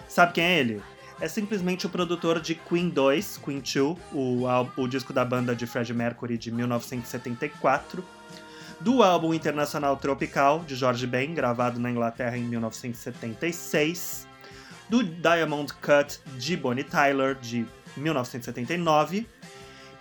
Sabe 0.06 0.34
quem 0.34 0.44
é 0.44 0.58
ele? 0.58 0.82
É 1.22 1.26
simplesmente 1.26 1.86
o 1.86 1.88
produtor 1.88 2.38
de 2.38 2.54
Queen 2.54 2.90
2, 2.90 3.38
Queen 3.38 3.60
2, 3.60 3.98
o, 4.12 4.44
o 4.76 4.86
disco 4.86 5.10
da 5.10 5.24
banda 5.24 5.56
de 5.56 5.66
Freddie 5.66 5.94
Mercury 5.94 6.36
de 6.36 6.50
1974, 6.50 8.04
do 8.78 9.02
álbum 9.02 9.32
internacional 9.32 9.96
Tropical, 9.96 10.62
de 10.66 10.76
George 10.76 11.06
Ben, 11.06 11.32
gravado 11.32 11.80
na 11.80 11.90
Inglaterra 11.90 12.36
em 12.36 12.42
1976, 12.42 14.28
do 14.86 15.02
Diamond 15.02 15.72
Cut, 15.80 16.20
de 16.36 16.58
Bonnie 16.58 16.84
Tyler, 16.84 17.36
de 17.36 17.64
1979, 17.96 19.26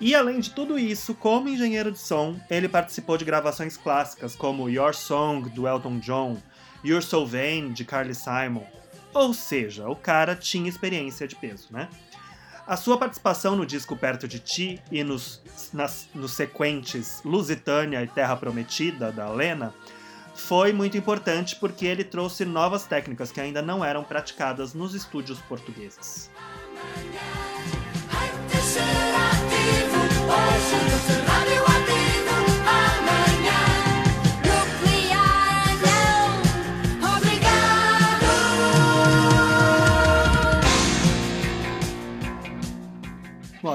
e 0.02 0.16
além 0.16 0.40
de 0.40 0.50
tudo 0.50 0.80
isso, 0.80 1.14
como 1.14 1.48
engenheiro 1.48 1.92
de 1.92 2.00
som, 2.00 2.40
ele 2.50 2.68
participou 2.68 3.20
de 3.20 3.24
gravações 3.24 3.78
clássicas 3.78 4.36
como 4.36 4.68
Your 4.68 4.96
Song, 4.96 5.48
do 5.50 5.68
Elton 5.68 6.00
John, 6.00 6.38
You're 6.84 7.06
So 7.06 7.24
Vain, 7.24 7.72
de 7.72 7.86
Carly 7.86 8.16
Simon. 8.16 8.66
Ou 9.14 9.32
seja, 9.32 9.88
o 9.88 9.96
cara 9.96 10.36
tinha 10.36 10.68
experiência 10.68 11.28
de 11.28 11.36
peso, 11.36 11.68
né? 11.70 11.88
A 12.66 12.76
sua 12.76 12.98
participação 12.98 13.56
no 13.56 13.64
disco 13.64 13.96
Perto 13.96 14.28
de 14.28 14.40
Ti 14.40 14.82
e 14.92 15.04
nos, 15.04 15.40
nas, 15.72 16.10
nos 16.16 16.32
sequentes 16.32 17.22
Lusitânia 17.24 18.02
e 18.02 18.08
Terra 18.08 18.36
Prometida, 18.36 19.12
da 19.12 19.30
Lena, 19.30 19.72
foi 20.34 20.74
muito 20.74 20.98
importante 20.98 21.56
porque 21.58 21.86
ele 21.86 22.04
trouxe 22.04 22.44
novas 22.44 22.86
técnicas 22.86 23.32
que 23.32 23.40
ainda 23.40 23.62
não 23.62 23.86
eram 23.86 24.04
praticadas 24.04 24.74
nos 24.74 24.96
estúdios 24.96 25.40
portugueses. 25.42 26.32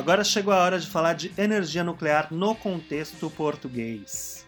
Agora 0.06 0.22
chegou 0.22 0.54
a 0.54 0.58
hora 0.62 0.78
de 0.78 0.86
falar 0.86 1.14
de 1.14 1.32
energia 1.36 1.82
nuclear 1.82 2.28
no 2.30 2.54
contexto 2.54 3.28
português. 3.28 4.46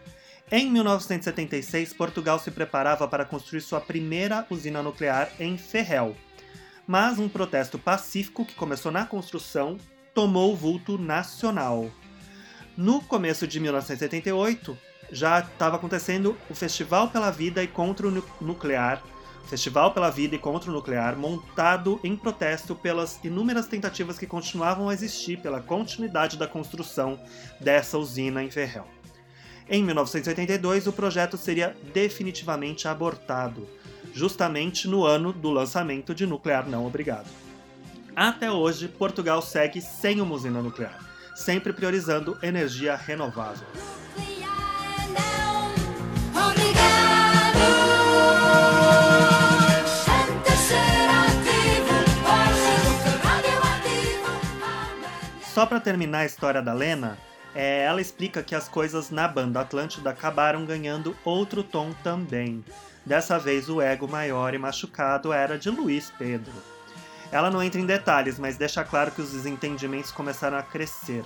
Em 0.52 0.70
1976, 0.70 1.92
Portugal 1.94 2.38
se 2.38 2.52
preparava 2.52 3.08
para 3.08 3.24
construir 3.24 3.60
sua 3.60 3.80
primeira 3.80 4.46
usina 4.50 4.84
nuclear 4.84 5.28
em 5.40 5.58
Ferrel. 5.58 6.16
Mas 6.86 7.18
um 7.18 7.28
protesto 7.28 7.76
pacífico 7.76 8.44
que 8.44 8.54
começou 8.54 8.92
na 8.92 9.04
construção 9.04 9.76
tomou 10.14 10.52
o 10.52 10.56
vulto 10.56 10.96
nacional. 10.96 11.90
No 12.76 13.02
começo 13.02 13.44
de 13.44 13.58
1978, 13.58 14.78
já 15.10 15.40
estava 15.40 15.74
acontecendo 15.74 16.38
o 16.48 16.54
Festival 16.54 17.08
pela 17.08 17.32
Vida 17.32 17.64
e 17.64 17.66
contra 17.66 18.06
o 18.06 18.12
Nu- 18.12 18.24
Nuclear, 18.40 19.02
Festival 19.48 19.92
pela 19.92 20.10
Vida 20.10 20.34
e 20.34 20.38
contra 20.38 20.70
o 20.70 20.74
Nuclear, 20.74 21.16
montado 21.16 21.98
em 22.04 22.14
protesto 22.14 22.74
pelas 22.74 23.18
inúmeras 23.24 23.66
tentativas 23.66 24.18
que 24.18 24.26
continuavam 24.26 24.90
a 24.90 24.92
existir 24.92 25.38
pela 25.38 25.62
continuidade 25.62 26.36
da 26.36 26.46
construção 26.46 27.18
dessa 27.58 27.96
usina 27.96 28.44
em 28.44 28.50
Ferrel. 28.50 28.86
Em 29.66 29.82
1982, 29.82 30.86
o 30.86 30.92
projeto 30.92 31.38
seria 31.38 31.74
definitivamente 31.94 32.86
abortado, 32.86 33.66
justamente 34.12 34.86
no 34.86 35.04
ano 35.04 35.32
do 35.32 35.50
lançamento 35.50 36.14
de 36.14 36.26
Nuclear 36.26 36.68
Não 36.68 36.86
Obrigado. 36.86 37.28
Até 38.14 38.50
hoje, 38.50 38.86
Portugal 38.86 39.40
segue 39.40 39.80
sem 39.80 40.20
uma 40.20 40.34
usina 40.34 40.60
nuclear, 40.60 40.98
sempre 41.34 41.72
priorizando 41.72 42.36
energia 42.42 42.96
renovável. 42.96 43.66
Nuclear 44.16 45.08
não, 45.14 46.50
obrigado. 46.50 46.78
Só 55.52 55.66
para 55.66 55.80
terminar 55.80 56.20
a 56.20 56.26
história 56.26 56.62
da 56.62 56.72
Lena, 56.72 57.18
é, 57.54 57.82
ela 57.84 58.00
explica 58.00 58.42
que 58.42 58.54
as 58.54 58.68
coisas 58.68 59.10
na 59.10 59.26
banda 59.26 59.60
Atlântida 59.60 60.10
acabaram 60.10 60.64
ganhando 60.64 61.16
outro 61.24 61.62
tom 61.62 61.92
também. 62.04 62.64
Dessa 63.04 63.38
vez 63.38 63.68
o 63.68 63.80
ego 63.80 64.06
maior 64.06 64.54
e 64.54 64.58
machucado 64.58 65.32
era 65.32 65.58
de 65.58 65.70
Luiz 65.70 66.12
Pedro. 66.18 66.52
Ela 67.32 67.50
não 67.50 67.62
entra 67.62 67.80
em 67.80 67.86
detalhes, 67.86 68.38
mas 68.38 68.56
deixa 68.56 68.84
claro 68.84 69.10
que 69.10 69.20
os 69.20 69.32
desentendimentos 69.32 70.12
começaram 70.12 70.56
a 70.56 70.62
crescer. 70.62 71.24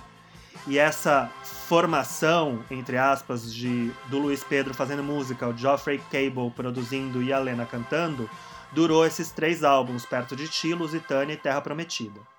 E 0.65 0.79
essa 0.79 1.29
formação, 1.67 2.63
entre 2.71 2.97
aspas, 2.97 3.53
de, 3.53 3.91
do 4.07 4.17
Luiz 4.17 4.43
Pedro 4.43 4.73
fazendo 4.73 5.03
música, 5.03 5.47
o 5.47 5.55
Geoffrey 5.55 6.01
Cable 6.11 6.51
produzindo 6.55 7.21
e 7.21 7.33
a 7.33 7.39
Lena 7.39 7.65
cantando, 7.65 8.29
durou 8.71 9.05
esses 9.05 9.31
três 9.31 9.63
álbuns, 9.63 10.05
Perto 10.05 10.35
de 10.35 10.47
Ti, 10.47 10.73
Lusitânia 10.73 11.33
e 11.33 11.37
Terra 11.37 11.61
Prometida. 11.61 12.32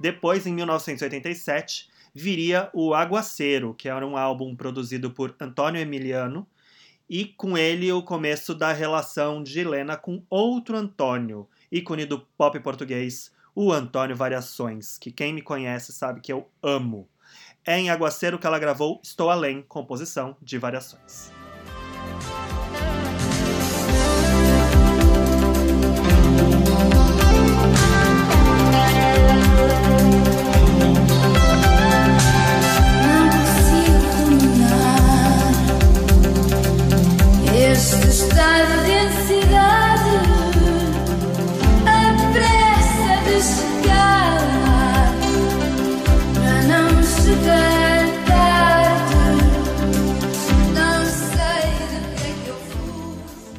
Depois, 0.00 0.46
em 0.46 0.54
1987, 0.54 1.88
viria 2.14 2.70
o 2.72 2.94
Aguaceiro, 2.94 3.74
que 3.74 3.88
era 3.88 4.06
um 4.06 4.16
álbum 4.16 4.54
produzido 4.54 5.10
por 5.10 5.34
Antônio 5.40 5.80
Emiliano, 5.80 6.46
e 7.08 7.24
com 7.24 7.56
ele 7.56 7.90
o 7.90 8.02
começo 8.02 8.54
da 8.54 8.72
relação 8.72 9.42
de 9.42 9.58
Helena 9.60 9.96
com 9.96 10.22
outro 10.28 10.76
Antônio, 10.76 11.48
ícone 11.72 12.04
do 12.04 12.20
pop 12.36 12.58
português, 12.60 13.32
o 13.54 13.72
Antônio 13.72 14.14
Variações, 14.14 14.98
que 14.98 15.10
quem 15.10 15.32
me 15.32 15.42
conhece 15.42 15.92
sabe 15.92 16.20
que 16.20 16.32
eu 16.32 16.48
amo. 16.62 17.08
é 17.66 17.78
em 17.78 17.90
Aguaceiro 17.90 18.38
que 18.38 18.46
ela 18.46 18.58
gravou 18.58 19.00
Estou 19.02 19.30
Além, 19.30 19.62
composição 19.62 20.36
de 20.40 20.58
variações. 20.58 21.37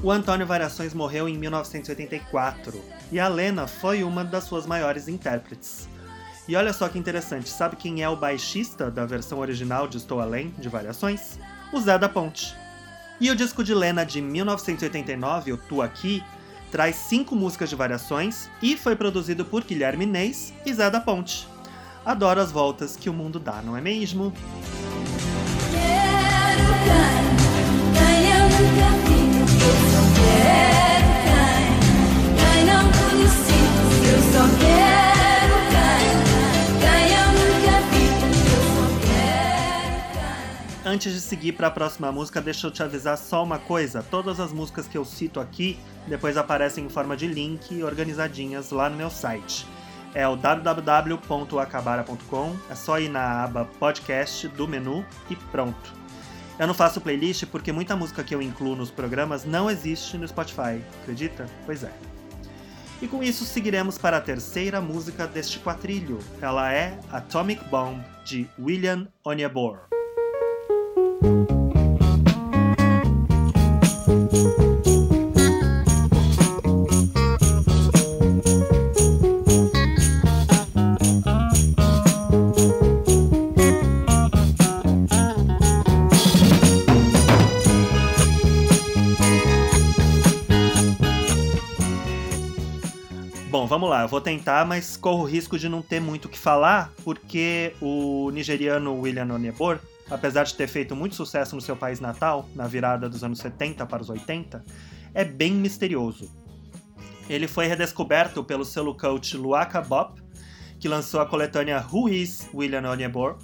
O 0.09 0.11
Antônio 0.11 0.47
Variações 0.47 0.91
morreu 0.91 1.29
em 1.29 1.37
1984 1.37 2.83
e 3.11 3.19
a 3.19 3.27
Lena 3.27 3.67
foi 3.67 4.03
uma 4.03 4.25
das 4.25 4.45
suas 4.45 4.65
maiores 4.65 5.07
intérpretes. 5.07 5.87
E 6.47 6.55
olha 6.55 6.73
só 6.73 6.89
que 6.89 6.97
interessante, 6.97 7.47
sabe 7.47 7.75
quem 7.75 8.01
é 8.01 8.09
o 8.09 8.15
baixista 8.15 8.89
da 8.89 9.05
versão 9.05 9.37
original 9.37 9.87
de 9.87 9.97
Estou 9.97 10.19
Além, 10.19 10.49
de 10.57 10.67
Variações? 10.67 11.37
O 11.71 11.79
Zé 11.79 11.95
da 11.99 12.09
Ponte. 12.09 12.57
E 13.19 13.29
o 13.29 13.35
disco 13.35 13.65
de 13.65 13.73
Lena 13.73 14.05
de 14.05 14.21
1989, 14.21 15.51
o 15.51 15.57
Tu 15.57 15.81
Aqui, 15.81 16.23
traz 16.71 16.95
cinco 16.95 17.35
músicas 17.35 17.69
de 17.69 17.75
variações 17.75 18.49
e 18.61 18.77
foi 18.77 18.95
produzido 18.95 19.43
por 19.43 19.63
Guilherme 19.65 20.05
Neis 20.05 20.53
e 20.65 20.73
Zé 20.73 20.89
da 20.89 21.01
Ponte. 21.01 21.45
Adoro 22.05 22.39
as 22.39 22.49
voltas 22.49 22.95
que 22.95 23.09
o 23.09 23.13
mundo 23.13 23.37
dá, 23.37 23.61
não 23.61 23.75
é 23.75 23.81
mesmo? 23.81 24.31
Quero 25.69 26.73
quem, 26.85 27.19
quem 27.93 28.29
eu 28.29 28.49
só 29.91 30.01
quero 30.15 31.09
quem, 31.27 31.75
quem 32.37 32.65
não. 32.65 32.85
Eu 34.07 34.19
só 34.31 34.43
quero 34.59 34.68
Antes 40.89 41.13
de 41.13 41.21
seguir 41.21 41.51
para 41.51 41.67
a 41.67 41.71
próxima 41.71 42.11
música, 42.11 42.41
deixa 42.41 42.65
eu 42.65 42.71
te 42.71 42.81
avisar 42.81 43.15
só 43.15 43.43
uma 43.43 43.59
coisa: 43.59 44.01
todas 44.01 44.39
as 44.39 44.51
músicas 44.51 44.87
que 44.87 44.97
eu 44.97 45.05
cito 45.05 45.39
aqui 45.39 45.77
depois 46.07 46.35
aparecem 46.35 46.83
em 46.83 46.89
forma 46.89 47.15
de 47.15 47.27
link 47.27 47.83
organizadinhas 47.83 48.71
lá 48.71 48.89
no 48.89 48.97
meu 48.97 49.11
site. 49.11 49.67
É 50.15 50.27
o 50.27 50.35
www.acabara.com, 50.35 52.55
é 52.71 52.73
só 52.73 52.99
ir 52.99 53.07
na 53.07 53.43
aba 53.43 53.65
podcast 53.65 54.47
do 54.47 54.67
menu 54.67 55.05
e 55.29 55.35
pronto. 55.35 55.93
Eu 56.57 56.65
não 56.65 56.73
faço 56.73 56.99
playlist 56.99 57.45
porque 57.45 57.71
muita 57.71 57.95
música 57.95 58.23
que 58.23 58.33
eu 58.33 58.41
incluo 58.41 58.75
nos 58.75 58.89
programas 58.89 59.45
não 59.45 59.69
existe 59.69 60.17
no 60.17 60.27
Spotify, 60.27 60.81
acredita? 61.03 61.45
Pois 61.67 61.83
é. 61.83 61.93
E 62.99 63.07
com 63.07 63.21
isso 63.21 63.45
seguiremos 63.45 63.99
para 63.99 64.17
a 64.17 64.21
terceira 64.21 64.81
música 64.81 65.27
deste 65.27 65.59
quadrilho. 65.59 66.17
Ela 66.41 66.73
é 66.73 66.99
Atomic 67.11 67.63
Bomb 67.65 68.03
de 68.25 68.49
William 68.57 69.07
Onyebor. 69.23 69.88
Bom, 93.59 93.67
vamos 93.67 93.89
lá, 93.89 94.03
eu 94.03 94.07
vou 94.07 94.21
tentar, 94.21 94.65
mas 94.65 94.95
corro 94.95 95.23
o 95.23 95.25
risco 95.25 95.57
de 95.57 95.67
não 95.67 95.81
ter 95.81 95.99
muito 95.99 96.25
o 96.25 96.29
que 96.29 96.37
falar, 96.37 96.93
porque 97.03 97.73
o 97.81 98.29
nigeriano 98.31 98.97
William 98.99 99.33
Onyebor, 99.33 99.79
apesar 100.09 100.43
de 100.43 100.53
ter 100.55 100.67
feito 100.67 100.95
muito 100.95 101.15
sucesso 101.15 101.55
no 101.55 101.61
seu 101.61 101.75
país 101.75 101.99
natal, 101.99 102.47
na 102.55 102.67
virada 102.67 103.09
dos 103.09 103.23
anos 103.23 103.39
70 103.39 103.85
para 103.85 104.01
os 104.01 104.09
80, 104.09 104.63
é 105.13 105.23
bem 105.23 105.53
misterioso. 105.53 106.31
Ele 107.29 107.47
foi 107.47 107.67
redescoberto 107.67 108.43
pelo 108.43 108.65
selo 108.65 108.95
coach 108.95 109.37
Luaka 109.37 109.81
Bop, 109.81 110.21
que 110.79 110.87
lançou 110.87 111.21
a 111.21 111.25
coletânea 111.25 111.85
Who 111.91 112.09
is 112.09 112.49
William 112.53 112.89
Onyebor 112.89 113.37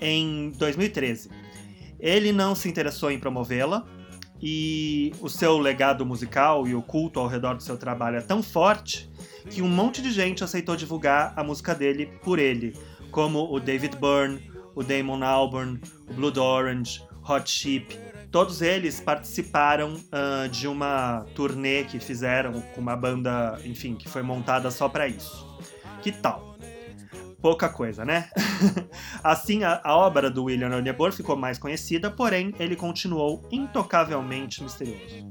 em 0.00 0.50
2013. 0.52 1.30
Ele 1.98 2.32
não 2.32 2.54
se 2.54 2.68
interessou 2.68 3.10
em 3.10 3.18
promovê-la, 3.18 3.84
e 4.40 5.12
o 5.20 5.28
seu 5.28 5.58
legado 5.58 6.04
musical 6.04 6.66
e 6.68 6.74
o 6.74 6.82
culto 6.82 7.18
ao 7.18 7.26
redor 7.26 7.54
do 7.54 7.62
seu 7.62 7.76
trabalho 7.76 8.16
é 8.16 8.20
tão 8.20 8.42
forte 8.42 9.10
que 9.50 9.62
um 9.62 9.68
monte 9.68 10.02
de 10.02 10.12
gente 10.12 10.44
aceitou 10.44 10.76
divulgar 10.76 11.32
a 11.36 11.42
música 11.42 11.74
dele 11.74 12.06
por 12.22 12.38
ele, 12.38 12.74
como 13.10 13.50
o 13.50 13.58
David 13.58 13.96
Byrne, 13.96 14.42
o 14.76 14.84
Damon 14.84 15.24
Albarn, 15.24 15.80
o 16.08 16.14
Blood 16.14 16.38
Orange, 16.38 17.02
Hot 17.28 17.50
Chip. 17.50 17.98
Todos 18.30 18.60
eles 18.60 19.00
participaram 19.00 19.98
ah, 20.12 20.46
de 20.46 20.68
uma 20.68 21.24
turnê 21.34 21.84
que 21.84 21.98
fizeram 21.98 22.60
com 22.60 22.80
uma 22.80 22.94
banda, 22.94 23.58
enfim, 23.64 23.94
que 23.96 24.08
foi 24.08 24.22
montada 24.22 24.70
só 24.70 24.88
para 24.88 25.08
isso. 25.08 25.44
Que 26.02 26.12
tal? 26.12 26.54
Pouca 27.40 27.68
coisa, 27.68 28.04
né? 28.04 28.28
assim, 29.24 29.64
a, 29.64 29.80
a 29.82 29.96
obra 29.96 30.30
do 30.30 30.44
William 30.44 30.76
Onyebor 30.76 31.12
ficou 31.12 31.36
mais 31.36 31.58
conhecida, 31.58 32.10
porém, 32.10 32.54
ele 32.58 32.76
continuou 32.76 33.42
intocavelmente 33.50 34.62
misterioso. 34.62 35.30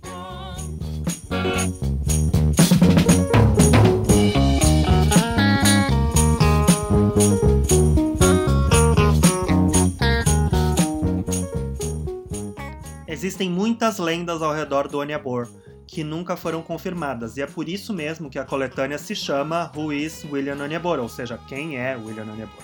Existem 13.16 13.50
muitas 13.50 13.98
lendas 13.98 14.42
ao 14.42 14.54
redor 14.54 14.90
do 14.90 14.98
Onyebor 14.98 15.48
que 15.88 16.04
nunca 16.04 16.36
foram 16.36 16.62
confirmadas, 16.62 17.38
e 17.38 17.42
é 17.42 17.48
por 17.48 17.70
isso 17.70 17.94
mesmo 17.94 18.30
que 18.30 18.38
a 18.38 18.44
coletânea 18.44 18.98
se 18.98 19.16
chama 19.16 19.72
Who 19.74 19.94
is 19.94 20.26
William 20.30 20.62
Onyebor, 20.62 21.00
ou 21.00 21.08
seja, 21.08 21.40
quem 21.48 21.78
é 21.78 21.96
William 21.96 22.26
Onyebor. 22.26 22.62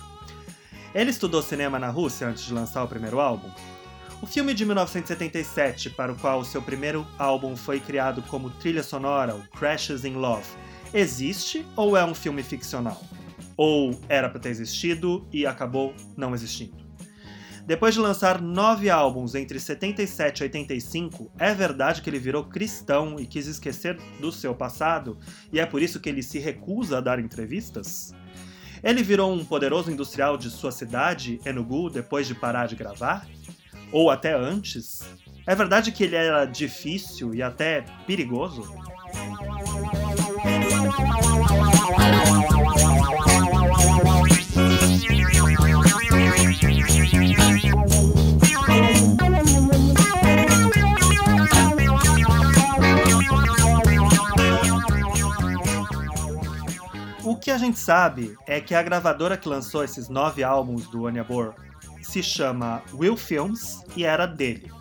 Ele 0.94 1.10
estudou 1.10 1.42
cinema 1.42 1.80
na 1.80 1.88
Rússia 1.88 2.28
antes 2.28 2.44
de 2.44 2.54
lançar 2.54 2.84
o 2.84 2.88
primeiro 2.90 3.22
álbum. 3.22 3.50
O 4.22 4.28
filme 4.28 4.54
de 4.54 4.66
1977, 4.66 5.92
para 5.92 6.12
o 6.12 6.18
qual 6.18 6.42
o 6.42 6.46
seu 6.46 6.62
primeiro 6.62 7.08
álbum 7.18 7.56
foi 7.56 7.80
criado 7.80 8.22
como 8.24 8.50
trilha 8.50 8.84
sonora, 8.84 9.34
o 9.34 9.48
Crashes 9.58 10.04
in 10.04 10.16
Love, 10.16 10.50
existe 10.94 11.66
ou 11.78 11.96
é 11.96 12.04
um 12.04 12.14
filme 12.14 12.44
ficcional? 12.44 13.02
Ou 13.56 13.98
era 14.10 14.28
para 14.28 14.42
ter 14.42 14.50
existido 14.50 15.26
e 15.32 15.46
acabou 15.46 15.94
não 16.18 16.36
existindo? 16.36 16.81
Depois 17.72 17.94
de 17.94 18.02
lançar 18.02 18.42
nove 18.42 18.90
álbuns 18.90 19.34
entre 19.34 19.58
77 19.58 20.40
e 20.40 20.44
85, 20.44 21.32
é 21.40 21.54
verdade 21.54 22.02
que 22.02 22.10
ele 22.10 22.20
virou 22.20 22.44
cristão 22.44 23.18
e 23.18 23.26
quis 23.26 23.48
esquecer 23.48 23.98
do 24.20 24.30
seu 24.30 24.54
passado, 24.54 25.18
e 25.54 25.58
é 25.58 25.66
por 25.66 25.82
isso 25.82 25.98
que 25.98 26.10
ele 26.10 26.22
se 26.22 26.38
recusa 26.38 26.98
a 26.98 27.02
dar 27.02 27.18
entrevistas? 27.18 28.14
Ele 28.84 29.02
virou 29.02 29.32
um 29.32 29.46
poderoso 29.46 29.90
industrial 29.90 30.36
de 30.36 30.50
sua 30.50 30.74
cidade, 30.74 31.40
Enugu, 31.46 31.90
depois 31.90 32.28
de 32.28 32.36
parar 32.36 32.68
de 32.68 32.76
gravar? 32.76 33.26
Ou 33.90 34.12
até 34.12 34.34
antes? 34.36 35.08
É 35.48 35.56
verdade 35.56 35.94
que 35.94 36.04
ele 36.04 36.18
era 36.18 36.44
difícil 36.44 37.34
e 37.34 37.42
até 37.42 37.86
perigoso? 38.06 38.64
Que 57.52 57.56
a 57.56 57.58
gente 57.58 57.80
sabe 57.80 58.38
é 58.48 58.62
que 58.62 58.74
a 58.74 58.82
gravadora 58.82 59.36
que 59.36 59.50
lançou 59.50 59.84
esses 59.84 60.08
nove 60.08 60.42
álbuns 60.42 60.88
do 60.88 61.04
Onyebor 61.04 61.54
se 62.02 62.24
chama 62.24 62.82
Will 62.94 63.18
Films 63.18 63.84
e 63.94 64.06
era 64.06 64.26
dele. 64.26 64.72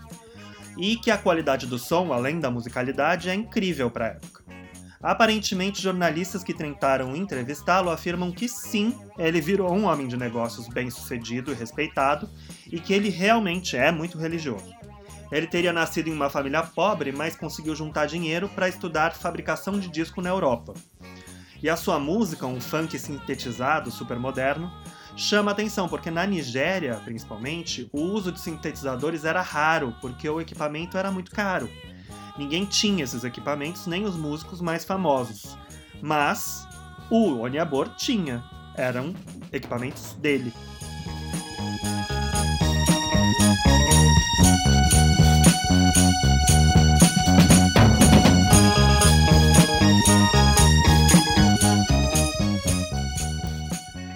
E 0.79 0.95
que 0.97 1.11
a 1.11 1.19
qualidade 1.19 1.67
do 1.67 1.81
som, 1.81 2.13
além 2.13 2.39
da 2.39 2.49
musicalidade, 2.49 3.29
é 3.29 3.35
incrível 3.35 3.91
para 3.91 4.05
a 4.05 4.09
época. 4.11 4.45
Aparentemente, 5.03 5.83
jornalistas 5.83 6.45
que 6.45 6.55
tentaram 6.55 7.17
entrevistá-lo 7.17 7.91
afirmam 7.91 8.31
que 8.31 8.49
sim, 8.49 8.97
ele 9.19 9.41
virou 9.41 9.75
um 9.75 9.87
homem 9.87 10.07
de 10.07 10.17
negócios 10.17 10.69
bem-sucedido 10.69 11.51
e 11.51 11.57
respeitado 11.57 12.31
e 12.71 12.79
que 12.79 12.95
ele 12.95 13.09
realmente 13.09 13.77
é 13.77 13.91
muito 13.91 14.17
religioso. 14.17 14.73
Ele 15.33 15.49
teria 15.49 15.73
nascido 15.73 16.07
em 16.07 16.13
uma 16.13 16.31
família 16.31 16.63
pobre, 16.63 17.11
mas 17.11 17.35
conseguiu 17.35 17.75
juntar 17.75 18.07
dinheiro 18.07 18.49
para 18.49 18.69
estudar 18.69 19.13
fabricação 19.17 19.77
de 19.81 19.89
disco 19.89 20.23
na 20.23 20.29
Europa. 20.29 20.73
E 21.63 21.69
a 21.69 21.77
sua 21.77 21.99
música, 21.99 22.47
um 22.47 22.61
funk 22.61 22.99
sintetizado 22.99 23.91
super 23.91 24.19
moderno, 24.19 24.73
chama 25.15 25.51
atenção, 25.51 25.89
porque 25.89 26.11
na 26.11 26.27
Nigéria, 26.27 26.95
principalmente, 27.05 27.89
o 27.93 28.01
uso 28.01 28.33
de 28.33 28.41
sintetizadores 28.41 29.25
era 29.25 29.43
raro, 29.43 29.95
porque 30.01 30.29
o 30.29 30.41
equipamento 30.41 30.97
era 30.97 31.11
muito 31.11 31.31
caro. 31.31 31.69
Ninguém 32.39 32.65
tinha 32.65 33.05
esses 33.05 33.25
equipamentos, 33.25 33.87
nem 33.87 34.05
os 34.05 34.17
músicos 34.17 34.63
mais 34.63 34.85
famosos. 34.85 35.59
Mas 36.01 36.67
o 37.11 37.41
Oniabor 37.41 37.91
tinha. 37.97 38.43
Eram 38.75 39.15
equipamentos 39.53 40.15
dele. 40.15 40.55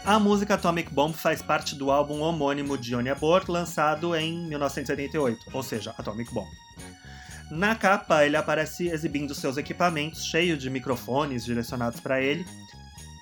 A 0.07 0.19
música 0.19 0.53
Atomic 0.53 0.93
Bomb 0.93 1.15
faz 1.15 1.41
parte 1.41 1.75
do 1.75 1.91
álbum 1.91 2.21
homônimo 2.21 2.77
de 2.77 2.95
Oniabor, 2.95 3.43
lançado 3.49 4.15
em 4.15 4.47
1978, 4.49 5.47
ou 5.51 5.63
seja, 5.63 5.95
Atomic 5.97 6.33
Bomb. 6.35 6.47
Na 7.51 7.75
capa, 7.75 8.23
ele 8.23 8.37
aparece 8.37 8.89
exibindo 8.89 9.35
seus 9.35 9.57
equipamentos, 9.57 10.27
cheio 10.27 10.59
de 10.59 10.69
microfones 10.69 11.43
direcionados 11.43 12.01
para 12.01 12.21
ele. 12.21 12.45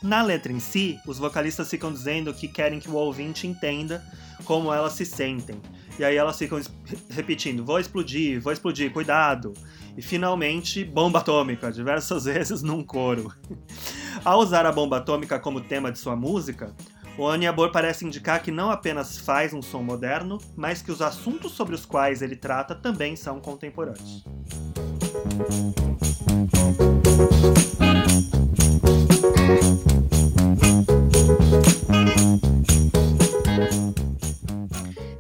Na 0.03 0.23
letra 0.23 0.53
em 0.53 0.59
si, 0.59 0.99
os 1.07 1.19
vocalistas 1.19 1.71
ficam 1.71 1.93
dizendo 1.93 2.35
que 2.35 2.49
querem 2.49 2.81
que 2.81 2.91
o 2.91 2.95
ouvinte 2.95 3.47
entenda 3.47 4.05
como 4.45 4.75
elas 4.75 4.95
se 4.95 5.07
sentem. 5.07 5.63
E 6.01 6.05
aí 6.05 6.17
elas 6.17 6.37
ficam 6.37 6.61
repetindo: 7.11 7.65
vou 7.65 7.79
explodir, 7.79 8.41
vou 8.41 8.53
explodir, 8.53 8.91
cuidado. 8.93 9.55
E 9.97 10.03
finalmente, 10.03 10.85
bomba 10.85 11.19
atômica, 11.19 11.71
diversas 11.71 12.25
vezes 12.27 12.63
num 12.63 12.83
coro. 12.83 13.33
Ao 14.25 14.39
usar 14.39 14.67
a 14.67 14.73
bomba 14.73 14.99
atômica 14.99 15.39
como 15.39 15.61
tema 15.61 15.93
de 15.93 15.99
sua 15.99 16.17
música, 16.17 16.75
o 17.19 17.29
Aniabor 17.29 17.71
parece 17.71 18.07
indicar 18.07 18.43
que 18.43 18.51
não 18.51 18.71
apenas 18.71 19.19
faz 19.19 19.53
um 19.53 19.61
som 19.61 19.83
moderno, 19.83 20.39
mas 20.57 20.81
que 20.81 20.91
os 20.91 21.03
assuntos 21.03 21.53
sobre 21.53 21.75
os 21.75 21.85
quais 21.85 22.23
ele 22.23 22.37
trata 22.37 22.75
também 22.75 23.17
são 23.17 23.39
contemporâneos. 23.39 24.25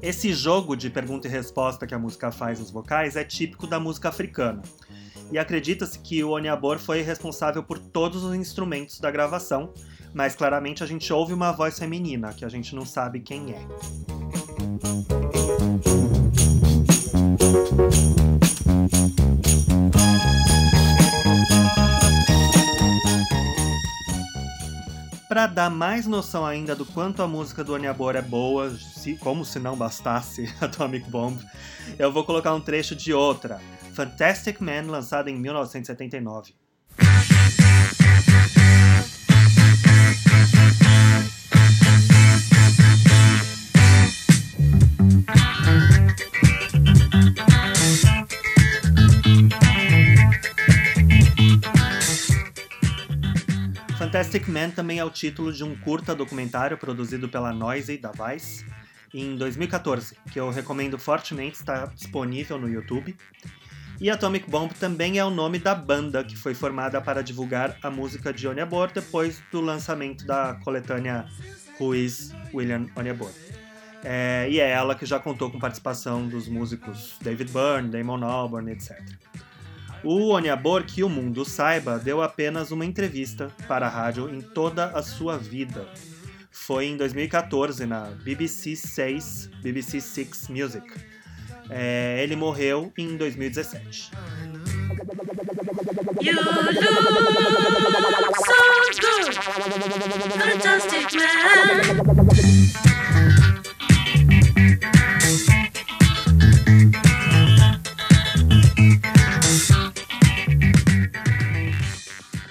Esse 0.02 0.34
jogo 0.34 0.74
de 0.74 0.90
pergunta 0.90 1.28
e 1.28 1.30
resposta 1.30 1.86
que 1.86 1.94
a 1.94 1.98
música 1.98 2.32
faz 2.32 2.58
nos 2.58 2.72
vocais 2.72 3.14
é 3.14 3.22
típico 3.22 3.68
da 3.68 3.78
música 3.78 4.08
africana. 4.08 4.60
E 5.30 5.38
acredita-se 5.38 5.96
que 5.96 6.24
o 6.24 6.30
Oniabor 6.30 6.80
foi 6.80 7.02
responsável 7.02 7.62
por 7.62 7.78
todos 7.78 8.24
os 8.24 8.34
instrumentos 8.34 8.98
da 8.98 9.12
gravação, 9.12 9.72
mas 10.12 10.34
claramente 10.34 10.82
a 10.82 10.86
gente 10.86 11.12
ouve 11.12 11.32
uma 11.32 11.52
voz 11.52 11.78
feminina, 11.78 12.34
que 12.34 12.44
a 12.44 12.48
gente 12.48 12.74
não 12.74 12.84
sabe 12.84 13.20
quem 13.20 13.52
é. 13.52 13.64
Para 25.32 25.46
dar 25.46 25.70
mais 25.70 26.06
noção 26.06 26.44
ainda 26.44 26.76
do 26.76 26.84
quanto 26.84 27.22
a 27.22 27.26
música 27.26 27.64
do 27.64 27.72
Oniabor 27.72 28.16
é 28.16 28.20
boa, 28.20 28.68
se- 28.76 29.16
como 29.16 29.46
se 29.46 29.58
não 29.58 29.74
bastasse 29.74 30.54
Atomic 30.60 31.08
Bomb, 31.10 31.40
eu 31.98 32.12
vou 32.12 32.22
colocar 32.22 32.54
um 32.54 32.60
trecho 32.60 32.94
de 32.94 33.14
outra, 33.14 33.58
Fantastic 33.94 34.60
Man, 34.60 34.82
lançada 34.90 35.30
em 35.30 35.34
1979. 35.38 36.52
Fantastic 54.32 54.48
Man 54.48 54.70
também 54.70 54.98
é 54.98 55.04
o 55.04 55.10
título 55.10 55.52
de 55.52 55.62
um 55.62 55.76
curta 55.76 56.14
documentário 56.14 56.78
produzido 56.78 57.28
pela 57.28 57.52
Noisy 57.52 57.98
da 57.98 58.12
Vice 58.12 58.64
em 59.12 59.36
2014, 59.36 60.16
que 60.32 60.40
eu 60.40 60.48
recomendo 60.48 60.98
fortemente, 60.98 61.58
está 61.58 61.84
disponível 61.84 62.58
no 62.58 62.66
YouTube. 62.66 63.14
E 64.00 64.08
Atomic 64.08 64.50
Bomb 64.50 64.72
também 64.72 65.18
é 65.18 65.24
o 65.24 65.28
nome 65.28 65.58
da 65.58 65.74
banda 65.74 66.24
que 66.24 66.34
foi 66.34 66.54
formada 66.54 66.98
para 66.98 67.22
divulgar 67.22 67.76
a 67.82 67.90
música 67.90 68.32
de 68.32 68.48
Oniabor 68.48 68.90
depois 68.90 69.42
do 69.52 69.60
lançamento 69.60 70.24
da 70.24 70.58
coletânea 70.64 71.26
Who 71.78 71.94
is 71.94 72.34
William 72.54 72.86
Oniabor. 72.96 73.30
É, 74.02 74.48
e 74.48 74.58
é 74.58 74.70
ela 74.70 74.94
que 74.94 75.04
já 75.04 75.18
contou 75.18 75.50
com 75.50 75.58
participação 75.58 76.26
dos 76.26 76.48
músicos 76.48 77.18
David 77.20 77.52
Byrne, 77.52 77.90
Damon 77.90 78.24
Albarn, 78.24 78.72
etc. 78.72 78.98
O 80.04 80.30
Oniabor, 80.30 80.84
que 80.84 81.04
o 81.04 81.08
mundo 81.08 81.44
saiba, 81.44 81.98
deu 81.98 82.20
apenas 82.20 82.70
uma 82.72 82.84
entrevista 82.84 83.50
para 83.68 83.86
a 83.86 83.90
rádio 83.90 84.28
em 84.28 84.40
toda 84.40 84.86
a 84.86 85.02
sua 85.02 85.38
vida. 85.38 85.86
Foi 86.50 86.86
em 86.86 86.96
2014 86.96 87.86
na 87.86 88.06
BBC 88.22 88.74
6, 88.74 89.50
BBC 89.62 90.00
Six 90.00 90.48
Music. 90.48 90.86
É, 91.70 92.20
ele 92.22 92.34
morreu 92.34 92.92
em 92.98 93.16
2017. 93.16 94.10
You 96.20 96.34
look 96.34 96.52
so 98.36 98.54
good. 102.78 102.91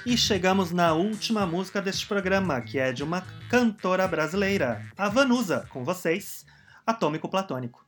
E 0.04 0.18
chegamos 0.18 0.72
na 0.72 0.94
última 0.94 1.46
música 1.46 1.80
deste 1.80 2.08
programa, 2.08 2.60
que 2.60 2.80
é 2.80 2.92
de 2.92 3.04
uma 3.04 3.22
cantora 3.50 4.08
brasileira, 4.08 4.84
a 4.98 5.08
Vanusa, 5.08 5.68
com 5.70 5.84
vocês, 5.84 6.44
Atômico 6.86 7.30
Platônico. 7.30 7.86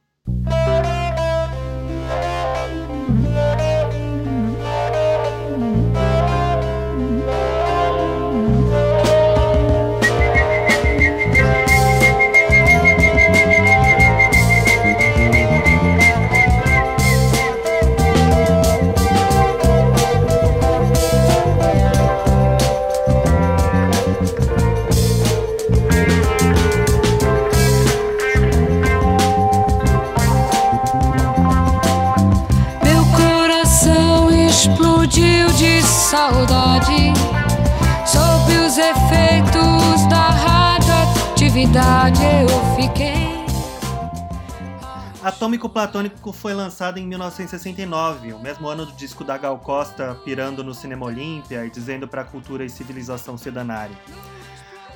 Atômico 45.54 45.70
Platônico 45.70 46.34
foi 46.34 46.52
lançado 46.52 46.98
em 46.98 47.06
1969, 47.06 48.34
o 48.34 48.40
mesmo 48.40 48.68
ano 48.68 48.88
do 48.88 48.92
disco 48.94 49.24
da 49.24 49.38
Gal 49.38 49.60
Costa 49.60 50.18
pirando 50.26 50.64
no 50.64 50.74
Cinema 50.74 51.06
Olímpia 51.06 51.64
e 51.64 51.70
dizendo 51.70 52.08
para 52.08 52.24
a 52.24 52.26
cultura 52.26 52.66
e 52.66 52.70
civilização 52.72 53.38
se 53.38 53.52
danarem. 53.52 53.96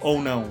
Ou 0.02 0.20
não. 0.20 0.46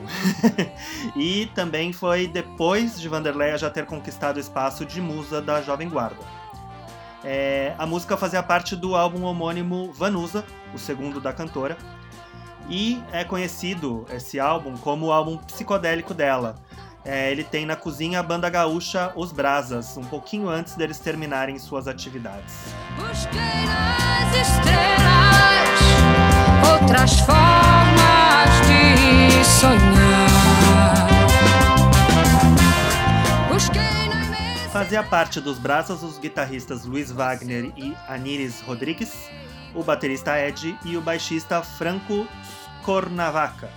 e 1.17 1.47
também 1.57 1.93
foi 1.93 2.29
depois 2.29 3.01
de 3.01 3.09
Vanderleia 3.09 3.59
já 3.59 3.69
ter 3.69 3.85
conquistado 3.85 4.37
o 4.37 4.41
espaço 4.41 4.87
de 4.87 5.01
musa 5.01 5.43
da 5.43 5.61
Jovem 5.61 5.89
Guarda. 5.89 6.23
É, 7.25 7.75
a 7.77 7.85
música 7.85 8.17
fazia 8.17 8.45
parte 8.45 8.77
do 8.77 8.95
álbum 8.95 9.25
homônimo 9.25 9.93
Vanusa, 9.93 10.45
o 10.73 10.79
segundo 10.79 11.21
da 11.21 11.33
cantora, 11.33 11.77
e 12.69 13.03
é 13.11 13.25
conhecido 13.25 14.07
esse 14.13 14.39
álbum 14.39 14.77
como 14.77 15.07
o 15.07 15.13
álbum 15.13 15.37
psicodélico 15.37 16.15
dela, 16.15 16.55
é, 17.07 17.31
ele 17.31 17.45
tem 17.45 17.65
na 17.65 17.77
cozinha 17.77 18.19
a 18.19 18.23
banda 18.23 18.51
gaúcha 18.51 19.13
Os 19.15 19.31
Brasas, 19.31 19.97
um 19.97 20.05
pouquinho 20.05 20.49
antes 20.49 20.75
deles 20.75 20.99
terminarem 20.99 21.57
suas 21.59 21.87
atividades. 21.87 22.53
Busquei 22.97 23.41
nas 23.41 24.35
estrelas 24.35 25.77
outras 26.73 27.21
formas 27.21 28.51
de 28.67 29.45
sonhar. 29.45 30.27
Busquei. 33.49 33.97
Fazia 34.77 35.03
parte 35.03 35.41
dos 35.41 35.59
Brasas 35.59 36.03
os 36.03 36.19
guitarristas 36.19 36.85
Luiz 36.85 37.11
Wagner 37.11 37.73
e 37.79 37.97
Aníris 38.07 38.61
Rodrigues, 38.61 39.31
o 39.75 39.83
baterista 39.83 40.39
Ed 40.39 40.77
e 40.85 40.99
o 40.99 41.01
baixista 41.01 41.63
Franco 41.63 42.27
Cornavaca. 42.83 43.71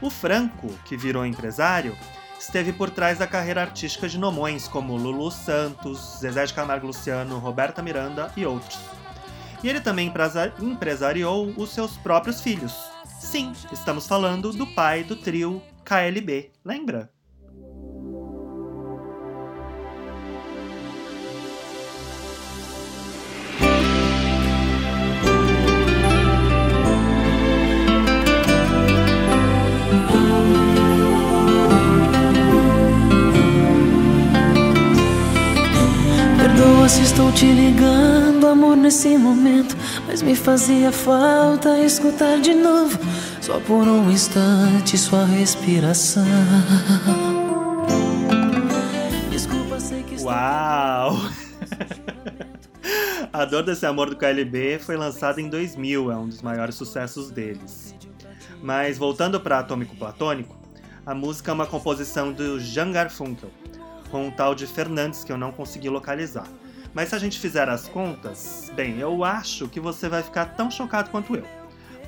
O 0.00 0.08
Franco, 0.08 0.68
que 0.86 0.96
virou 0.96 1.26
empresário, 1.26 1.94
esteve 2.42 2.72
por 2.72 2.90
trás 2.90 3.18
da 3.18 3.26
carreira 3.26 3.62
artística 3.62 4.08
de 4.08 4.18
nomões 4.18 4.66
como 4.66 4.96
Lulu 4.96 5.30
Santos, 5.30 6.18
Zezé 6.18 6.44
de 6.44 6.52
Camargo 6.52 6.88
Luciano, 6.88 7.38
Roberta 7.38 7.80
Miranda 7.80 8.32
e 8.36 8.44
outros. 8.44 8.78
E 9.62 9.68
ele 9.68 9.80
também 9.80 10.08
empresa- 10.08 10.52
empresariou 10.60 11.54
os 11.56 11.70
seus 11.70 11.96
próprios 11.98 12.40
filhos. 12.40 12.74
Sim, 13.20 13.52
estamos 13.72 14.08
falando 14.08 14.52
do 14.52 14.66
pai 14.74 15.04
do 15.04 15.14
trio 15.14 15.62
KLB, 15.84 16.50
lembra? 16.64 17.10
Se 36.92 37.00
estou 37.00 37.32
te 37.32 37.46
ligando, 37.46 38.46
amor, 38.46 38.76
nesse 38.76 39.16
momento. 39.16 39.74
Mas 40.06 40.20
me 40.20 40.36
fazia 40.36 40.92
falta 40.92 41.78
escutar 41.78 42.38
de 42.38 42.52
novo, 42.52 42.98
só 43.40 43.58
por 43.60 43.88
um 43.88 44.10
instante, 44.10 44.98
sua 44.98 45.24
respiração. 45.24 46.22
Desculpa, 49.30 49.80
sei 49.80 50.02
que 50.02 50.16
estou 50.16 50.30
Uau! 50.30 51.16
A 53.32 53.46
Dor 53.46 53.62
desse 53.62 53.86
Amor 53.86 54.10
do 54.10 54.16
KLB 54.16 54.78
foi 54.78 54.94
lançada 54.98 55.40
em 55.40 55.48
2000, 55.48 56.12
é 56.12 56.16
um 56.16 56.28
dos 56.28 56.42
maiores 56.42 56.74
sucessos 56.74 57.30
deles. 57.30 57.94
Mas 58.62 58.98
voltando 58.98 59.40
para 59.40 59.60
Atômico 59.60 59.96
Platônico, 59.96 60.54
a 61.06 61.14
música 61.14 61.50
é 61.50 61.54
uma 61.54 61.66
composição 61.66 62.30
do 62.30 62.60
Jean 62.60 62.92
Garfunkel, 62.92 63.50
com 64.10 64.26
um 64.26 64.30
tal 64.30 64.54
de 64.54 64.66
Fernandes 64.66 65.24
que 65.24 65.32
eu 65.32 65.38
não 65.38 65.52
consegui 65.52 65.88
localizar. 65.88 66.46
Mas 66.94 67.08
se 67.08 67.14
a 67.14 67.18
gente 67.18 67.38
fizer 67.38 67.68
as 67.68 67.88
contas, 67.88 68.70
bem, 68.74 68.98
eu 68.98 69.24
acho 69.24 69.68
que 69.68 69.80
você 69.80 70.08
vai 70.08 70.22
ficar 70.22 70.46
tão 70.46 70.70
chocado 70.70 71.10
quanto 71.10 71.34
eu. 71.34 71.44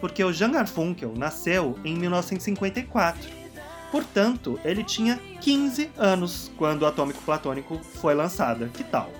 Porque 0.01 0.22
o 0.22 0.32
Jean 0.32 0.51
Garfunkel 0.51 1.14
nasceu 1.16 1.78
em 1.85 1.97
1954. 1.97 3.45
Portanto, 3.91 4.59
ele 4.64 4.82
tinha 4.82 5.18
15 5.41 5.91
anos 5.97 6.51
quando 6.59 6.82
o 6.82 6.87
Atômico 6.87 7.22
Platônico 7.22 7.80
foi 8.01 8.14
lançada. 8.14 8.68
Que 8.68 8.85
tal? 8.85 9.11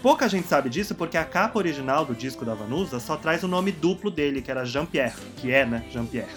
Pouca 0.00 0.28
gente 0.28 0.46
sabe 0.46 0.70
disso 0.70 0.94
porque 0.94 1.18
a 1.18 1.24
capa 1.24 1.58
original 1.58 2.04
do 2.04 2.14
disco 2.14 2.44
da 2.44 2.54
Vanusa 2.54 3.00
só 3.00 3.16
traz 3.16 3.42
o 3.42 3.48
nome 3.48 3.72
duplo 3.72 4.10
dele, 4.10 4.40
que 4.40 4.50
era 4.50 4.64
Jean-Pierre, 4.64 5.16
que 5.36 5.50
é, 5.50 5.66
né, 5.66 5.84
Jean-Pierre. 5.90 6.30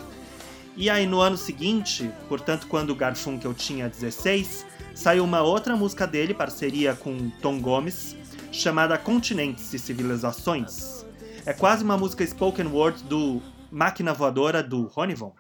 E 0.76 0.90
aí 0.90 1.06
no 1.06 1.22
ano 1.22 1.38
seguinte, 1.38 2.10
portanto 2.28 2.66
quando 2.68 2.90
o 2.90 2.96
Garfunkel 2.96 3.54
tinha 3.54 3.88
16, 3.88 4.66
saiu 4.96 5.24
uma 5.24 5.44
outra 5.44 5.76
música 5.76 6.08
dele, 6.08 6.34
parceria 6.34 6.96
com 6.96 7.30
Tom 7.42 7.60
Gomes, 7.60 8.16
chamada 8.52 8.98
Continentes 8.98 9.74
e 9.74 9.80
Civilizações. 9.80 11.06
É 11.46 11.54
quase 11.54 11.84
uma 11.84 11.98
música 11.98 12.26
spoken 12.26 12.68
word 12.68 13.04
do 13.04 13.42
Máquina 13.72 14.14
Voadora 14.14 14.62
do 14.62 14.84
Ronivon. 14.88 15.34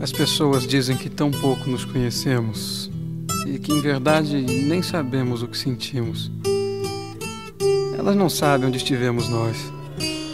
As 0.00 0.12
pessoas 0.12 0.66
dizem 0.66 0.96
que 0.96 1.08
tão 1.08 1.30
pouco 1.30 1.68
nos 1.68 1.84
conhecemos 1.84 2.90
e 3.46 3.58
que 3.58 3.72
em 3.72 3.80
verdade 3.80 4.40
nem 4.42 4.82
sabemos 4.82 5.42
o 5.42 5.48
que 5.48 5.56
sentimos. 5.56 6.30
Elas 8.04 8.16
não 8.16 8.28
sabem 8.28 8.68
onde 8.68 8.76
estivemos 8.76 9.30
nós, 9.30 9.56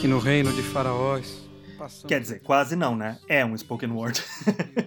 que 0.01 0.09
no 0.09 0.18
reino 0.18 0.53
de 0.53 0.61
faraós 0.61 1.49
passamos... 1.79 2.09
Quer 2.09 2.21
dizer, 2.21 2.41
quase 2.41 2.75
não, 2.75 2.97
né? 2.97 3.16
É 3.29 3.45
um 3.45 3.57
spoken 3.57 3.93
word. 3.93 4.21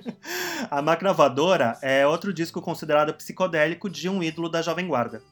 a 0.69 0.81
Máquina 0.81 1.13
Voadora 1.13 1.77
é 1.81 2.05
outro 2.05 2.33
disco 2.33 2.61
considerado 2.61 3.13
psicodélico 3.13 3.89
de 3.89 4.09
um 4.09 4.21
ídolo 4.21 4.49
da 4.49 4.61
Jovem 4.61 4.85
Guarda. 4.85 5.23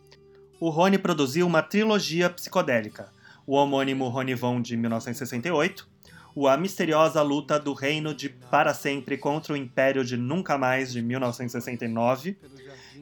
O 0.61 0.69
Rony 0.69 0.97
produziu 0.97 1.45
uma 1.45 1.61
trilogia 1.61 2.29
psicodélica, 2.29 3.09
o 3.45 3.55
homônimo 3.55 4.07
Ronivon 4.07 4.61
de 4.61 4.77
1968, 4.77 5.85
o 6.33 6.47
A 6.47 6.55
Misteriosa 6.55 7.21
Luta 7.21 7.59
do 7.59 7.73
Reino 7.73 8.15
de 8.15 8.29
Para 8.29 8.73
Sempre 8.73 9.17
contra 9.17 9.51
o 9.51 9.57
Império 9.57 10.05
de 10.05 10.15
Nunca 10.15 10.57
Mais 10.57 10.93
de 10.93 11.01
1969 11.01 12.37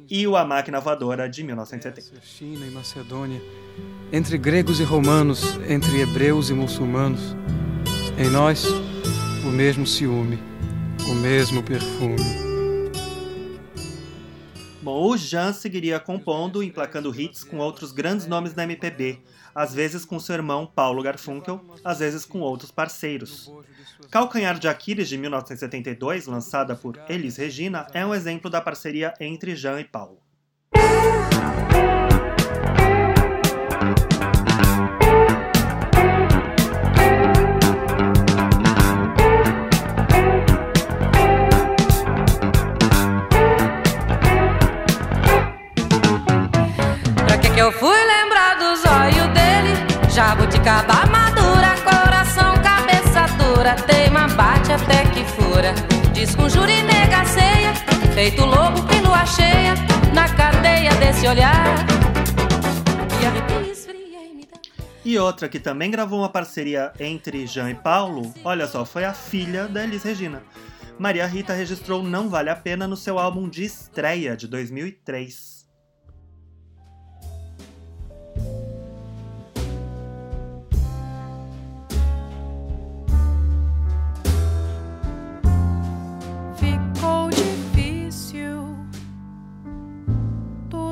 e 0.10 0.26
o 0.28 0.36
A 0.36 0.44
Máquina 0.44 0.80
Voadora 0.80 1.30
de 1.30 1.44
1970. 1.44 2.22
China 2.22 2.66
e 2.66 2.72
Macedônia, 2.72 3.42
entre 4.12 4.38
gregos 4.38 4.80
e 4.80 4.84
romanos, 4.84 5.60
entre 5.68 6.02
hebreus 6.02 6.50
e 6.50 6.54
muçulmanos. 6.54 7.36
Em 8.18 8.30
nós, 8.30 8.66
o 9.46 9.52
mesmo 9.52 9.86
ciúme, 9.86 10.40
o 11.10 11.14
mesmo 11.14 11.62
perfume. 11.62 12.50
Bom, 14.82 15.12
o 15.12 15.18
Jean 15.18 15.54
seguiria 15.54 16.00
compondo 16.00 16.64
e 16.64 16.68
emplacando 16.68 17.14
hits 17.14 17.44
com 17.44 17.58
outros 17.58 17.92
grandes 17.92 18.26
nomes 18.26 18.54
da 18.54 18.64
MPB, 18.64 19.20
às 19.54 19.74
vezes 19.74 20.06
com 20.06 20.20
seu 20.20 20.36
irmão 20.36 20.66
Paulo 20.66 21.02
Garfunkel, 21.02 21.62
às 21.84 22.00
vezes 22.00 22.26
com 22.26 22.40
outros 22.40 22.72
parceiros. 22.72 23.52
Calcanhar 24.12 24.58
de 24.58 24.68
Aquiles 24.68 25.10
de 25.10 25.18
1972, 25.18 26.28
lançada 26.28 26.76
por 26.76 27.00
Elis 27.08 27.38
Regina, 27.38 27.88
é 27.94 28.06
um 28.06 28.14
exemplo 28.14 28.50
da 28.50 28.62
parceria 28.62 29.14
entre 29.20 29.56
Jean 29.56 29.80
e 29.80 29.84
Paulo. 29.84 30.20
Desse 61.20 61.28
olhar. 61.28 61.86
E 65.04 65.18
outra 65.18 65.50
que 65.50 65.60
também 65.60 65.92
gravou 65.92 66.20
uma 66.20 66.30
parceria 66.30 66.94
entre 67.00 67.46
Jean 67.48 67.70
e 67.70 67.76
Paulo, 67.76 68.34
olha 68.44 68.68
só, 68.68 68.86
foi 68.86 69.04
a 69.06 69.14
filha 69.14 69.68
da 69.68 69.84
Elis 69.84 70.04
Regina. 70.04 70.42
Maria 70.98 71.26
Rita 71.26 71.54
registrou 71.54 72.04
Não 72.04 72.30
Vale 72.30 72.50
a 72.50 72.56
Pena 72.56 72.88
no 72.88 72.96
seu 72.96 73.18
álbum 73.18 73.50
de 73.50 73.64
estreia 73.64 74.36
de 74.36 74.48
2003. 74.48 75.59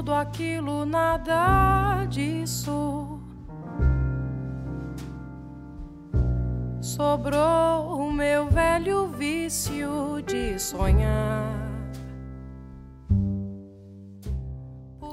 Tudo 0.07 0.15
aquilo, 0.15 0.85
nada 0.85 2.05
disso. 2.05 3.19
Sobrou 6.81 7.99
o 7.99 8.09
meu 8.13 8.47
velho 8.47 9.09
vício 9.09 10.21
de 10.25 10.57
sonhar. 10.57 11.51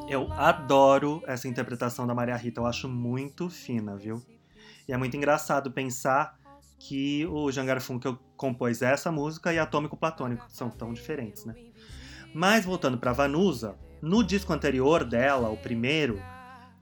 Eu 0.09 0.33
adoro 0.35 1.25
essa 1.27 1.49
interpretação 1.49 2.07
da 2.07 2.15
Maria 2.15 2.37
Rita, 2.37 2.61
eu 2.61 2.67
acho 2.67 2.89
muito 2.89 3.51
fina, 3.51 3.97
viu? 3.97 4.23
E 4.87 4.93
é 4.93 4.97
muito 4.97 5.17
engraçado 5.17 5.73
pensar 5.73 6.39
que 6.79 7.27
o 7.27 7.51
Jean 7.51 7.67
Garfunkel 7.67 8.17
compôs 8.37 8.81
essa 8.81 9.11
música 9.11 9.53
e 9.53 9.59
Atômico 9.59 9.97
Platônico, 9.97 10.47
que 10.47 10.53
são 10.53 10.71
tão 10.71 10.93
diferentes, 10.93 11.45
né? 11.45 11.57
Mas 12.33 12.65
voltando 12.65 12.97
para 12.97 13.13
Vanusa, 13.13 13.77
no 14.05 14.23
disco 14.23 14.53
anterior 14.53 15.03
dela, 15.03 15.49
o 15.49 15.57
primeiro, 15.57 16.23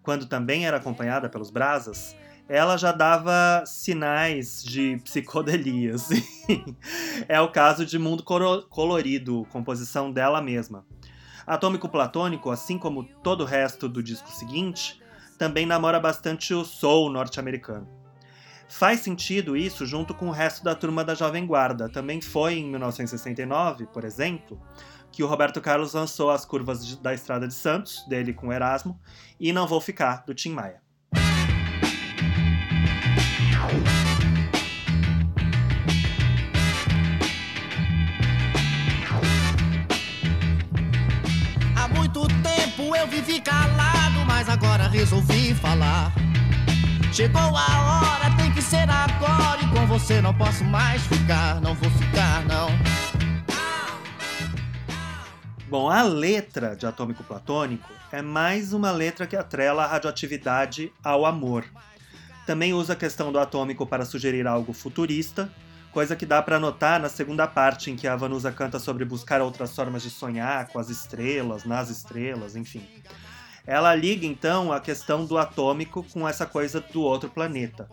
quando 0.03 0.27
também 0.27 0.66
era 0.66 0.79
acompanhada 0.79 1.29
pelos 1.29 1.51
Brasas, 1.51 2.16
ela 2.49 2.77
já 2.77 2.91
dava 2.91 3.64
sinais 3.64 4.62
de 4.62 4.99
psicodelia, 5.05 5.95
assim. 5.95 6.23
É 7.29 7.41
o 7.41 7.51
caso 7.51 7.87
de 7.87 7.99
Mundo 7.99 8.25
Colorido, 8.68 9.47
composição 9.51 10.11
dela 10.11 10.43
mesma. 10.43 10.85
Atômico 11.47 11.89
Platônico, 11.89 12.51
assim 12.51 12.77
como 12.77 13.05
todo 13.23 13.43
o 13.43 13.47
resto 13.47 13.89
do 13.89 14.03
disco 14.03 14.31
seguinte, 14.31 15.01
também 15.39 15.64
namora 15.64 16.01
bastante 16.01 16.53
o 16.53 16.64
soul 16.64 17.09
norte-americano. 17.09 17.89
Faz 18.68 19.01
sentido 19.01 19.57
isso 19.57 19.85
junto 19.87 20.14
com 20.14 20.29
o 20.29 20.33
resto 20.33 20.64
da 20.64 20.75
turma 20.75 21.05
da 21.05 21.14
Jovem 21.14 21.47
Guarda. 21.47 21.89
Também 21.89 22.20
foi 22.20 22.55
em 22.55 22.70
1969, 22.70 23.87
por 23.87 24.03
exemplo, 24.03 24.61
que 25.13 25.23
o 25.23 25.27
Roberto 25.27 25.61
Carlos 25.61 25.93
lançou 25.93 26.31
as 26.31 26.45
curvas 26.45 26.97
da 26.97 27.13
Estrada 27.13 27.47
de 27.47 27.53
Santos, 27.53 28.03
dele 28.09 28.33
com 28.33 28.51
Erasmo, 28.51 28.99
e 29.39 29.53
Não 29.53 29.67
Vou 29.67 29.81
Ficar, 29.81 30.25
do 30.27 30.35
Tim 30.35 30.53
Maia. 30.53 30.81
Há 41.77 41.89
muito 41.89 42.27
tempo 42.43 42.97
eu 42.97 43.07
vivi 43.07 43.41
calado, 43.41 44.25
mas 44.27 44.49
agora 44.49 44.89
resolvi 44.89 45.55
falar. 45.55 46.13
Chegou 47.13 47.41
a 47.41 47.47
hora, 47.51 48.35
tem 48.39 48.51
que 48.53 48.63
ser 48.63 48.89
agora. 48.89 49.61
E 49.63 49.69
com 49.69 49.87
você 49.87 50.23
não 50.23 50.33
posso 50.33 50.65
mais 50.65 51.03
ficar, 51.03 51.61
não 51.61 51.75
vou 51.75 51.91
ficar, 51.91 52.43
não. 52.47 53.01
Bom, 55.73 55.89
a 55.89 56.03
letra 56.03 56.77
de 56.77 56.85
Atômico 56.85 57.25
Platônico 57.25 57.91
é 58.12 58.20
mais 58.20 58.75
uma 58.75 58.91
letra 58.91 59.27
que 59.27 59.35
atrela 59.35 59.85
a 59.85 59.87
radioatividade 59.87 60.93
ao 61.03 61.25
amor. 61.25 61.64
Também 62.47 62.75
usa 62.75 62.93
a 62.93 62.97
questão 62.97 63.33
do 63.33 63.39
atômico 63.39 63.87
para 63.87 64.05
sugerir 64.05 64.47
algo 64.47 64.75
futurista, 64.75 65.51
coisa 65.91 66.14
que 66.14 66.27
dá 66.27 66.43
para 66.43 66.61
notar 66.61 67.01
na 67.01 67.09
segunda 67.09 67.47
parte 67.47 67.91
em 67.91 67.97
que 67.97 68.07
a 68.07 68.14
Vanusa 68.14 68.53
canta 68.53 68.79
sobre 68.79 69.07
buscar 69.07 69.41
outras 69.41 69.75
formas 69.75 70.03
de 70.03 70.11
sonhar 70.11 70.68
com 70.68 70.79
as 70.79 70.91
estrelas, 70.91 71.64
nas 71.64 71.89
estrelas, 71.89 72.55
enfim. 72.55 72.87
Ela 73.66 73.95
liga 73.95 74.27
então 74.27 74.75
a 74.75 74.79
questão 74.79 75.25
do 75.25 75.39
atômico 75.39 76.05
com 76.12 76.29
essa 76.29 76.45
coisa 76.45 76.83
do 76.83 77.01
outro 77.01 77.31
planeta. 77.31 77.89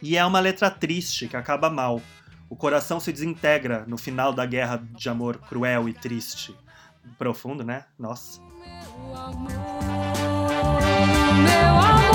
E 0.00 0.16
é 0.16 0.24
uma 0.24 0.40
letra 0.40 0.70
triste 0.70 1.28
que 1.28 1.36
acaba 1.36 1.68
mal. 1.68 2.00
O 2.48 2.56
coração 2.56 2.98
se 2.98 3.12
desintegra 3.12 3.84
no 3.86 3.98
final 3.98 4.32
da 4.32 4.46
guerra 4.46 4.82
de 4.92 5.10
amor 5.10 5.36
cruel 5.36 5.90
e 5.90 5.92
triste. 5.92 6.56
Profundo, 7.18 7.64
né? 7.64 7.84
Nossa. 7.98 8.40
Quem 12.00 12.07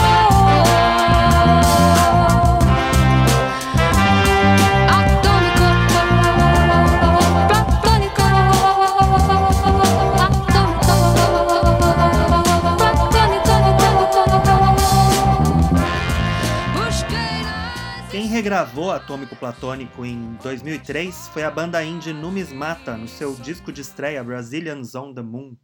regravou 18.44 18.92
Atômico 18.92 19.38
Platônico 19.38 20.06
em 20.06 20.38
2003 20.44 21.30
foi 21.30 21.46
a 21.46 21.50
banda 21.50 21.82
indie 21.82 22.12
Numismata 22.12 22.98
no 22.98 23.08
seu 23.08 23.34
disco 23.36 23.72
de 23.72 23.80
estreia 23.80 24.22
Brazilians 24.22 24.94
on 24.96 25.14
the 25.14 25.22
Moon. 25.22 25.56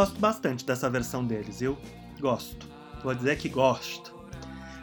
Gosto 0.00 0.18
bastante 0.18 0.64
dessa 0.64 0.88
versão 0.88 1.26
deles, 1.26 1.60
viu? 1.60 1.76
Gosto. 2.18 2.66
Vou 3.04 3.14
dizer 3.14 3.36
que 3.36 3.50
gosto. 3.50 4.14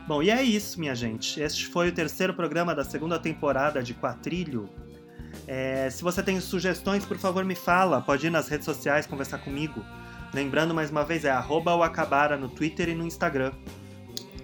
Bom, 0.08 0.22
e 0.22 0.30
é 0.30 0.44
isso, 0.44 0.80
minha 0.80 0.94
gente. 0.94 1.42
Este 1.42 1.66
foi 1.66 1.90
o 1.90 1.92
terceiro 1.92 2.36
programa 2.36 2.76
da 2.76 2.84
segunda 2.84 3.18
temporada 3.18 3.82
de 3.82 3.96
Quatrilho. 3.96 4.70
É, 5.48 5.90
se 5.90 6.04
você 6.04 6.22
tem 6.22 6.40
sugestões, 6.40 7.04
por 7.04 7.18
favor, 7.18 7.44
me 7.44 7.56
fala. 7.56 8.00
Pode 8.00 8.28
ir 8.28 8.30
nas 8.30 8.48
redes 8.48 8.66
sociais 8.66 9.08
conversar 9.08 9.40
comigo. 9.40 9.84
Lembrando 10.36 10.72
mais 10.72 10.92
uma 10.92 11.04
vez, 11.04 11.26
é 11.26 11.32
arroba 11.32 11.74
o 11.74 11.82
Acabara 11.82 12.38
no 12.38 12.48
Twitter 12.48 12.88
e 12.90 12.94
no 12.94 13.04
Instagram. 13.04 13.54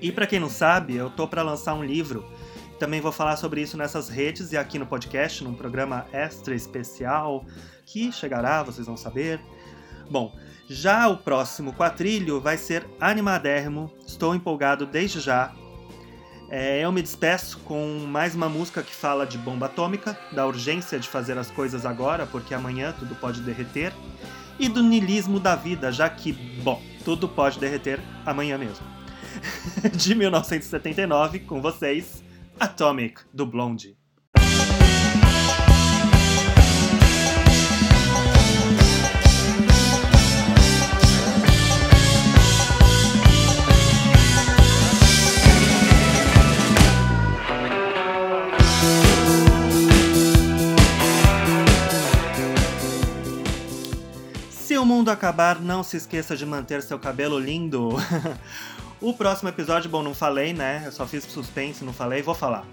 E 0.02 0.12
para 0.12 0.26
quem 0.26 0.40
não 0.40 0.50
sabe, 0.50 0.96
eu 0.96 1.12
tô 1.12 1.28
para 1.28 1.44
lançar 1.44 1.76
um 1.76 1.84
livro. 1.84 2.26
Também 2.80 3.00
vou 3.00 3.12
falar 3.12 3.38
sobre 3.38 3.62
isso 3.62 3.78
nessas 3.78 4.10
redes 4.10 4.52
e 4.52 4.58
aqui 4.58 4.80
no 4.80 4.88
podcast, 4.88 5.44
num 5.44 5.54
programa 5.54 6.08
extra 6.12 6.56
especial 6.56 7.46
que 7.86 8.12
chegará, 8.12 8.64
vocês 8.64 8.88
vão 8.88 8.98
saber. 8.98 9.40
Bom, 10.10 10.36
já 10.70 11.08
o 11.08 11.18
próximo 11.18 11.74
quatrilho 11.74 12.40
vai 12.40 12.58
ser 12.58 12.86
animadérrimo. 13.00 13.92
Estou 14.06 14.34
empolgado 14.34 14.86
desde 14.86 15.20
já. 15.20 15.54
É, 16.50 16.82
eu 16.82 16.92
me 16.92 17.02
despeço 17.02 17.58
com 17.60 18.06
mais 18.08 18.36
uma 18.36 18.48
música 18.48 18.84
que 18.84 18.94
fala 18.94 19.26
de 19.26 19.38
bomba 19.38 19.66
atômica, 19.66 20.18
da 20.32 20.46
urgência 20.46 21.00
de 21.00 21.10
fazer 21.10 21.38
as 21.38 21.50
coisas 21.50 21.86
agora, 21.86 22.28
porque 22.28 22.54
amanhã 22.54 22.94
tudo 22.98 23.16
pode 23.16 23.42
derreter, 23.42 23.92
e 24.60 24.70
do 24.70 24.84
nilismo 24.84 25.40
da 25.40 25.56
vida, 25.56 25.92
já 25.92 26.08
que, 26.08 26.32
bom, 26.32 26.80
tudo 27.04 27.28
pode 27.28 27.58
derreter 27.58 28.00
amanhã 28.24 28.58
mesmo. 28.58 28.86
de 29.98 30.14
1979, 30.14 31.40
com 31.40 31.60
vocês, 31.60 32.24
Atomic, 32.60 33.22
do 33.34 33.48
Blondie. 33.48 34.03
O 54.84 54.86
mundo 54.86 55.10
acabar, 55.10 55.62
não 55.62 55.82
se 55.82 55.96
esqueça 55.96 56.36
de 56.36 56.46
manter 56.46 56.84
seu 56.84 57.00
cabelo 57.00 57.40
lindo. 57.40 57.92
o 59.00 59.14
próximo 59.14 59.48
episódio, 59.48 59.90
bom, 59.90 60.04
não 60.04 60.14
falei, 60.14 60.52
né? 60.52 60.84
Eu 60.86 60.92
só 60.92 61.08
fiz 61.08 61.24
suspense, 61.24 61.86
não 61.86 61.94
falei, 61.94 62.22
vou 62.22 62.36
falar. 62.36 62.66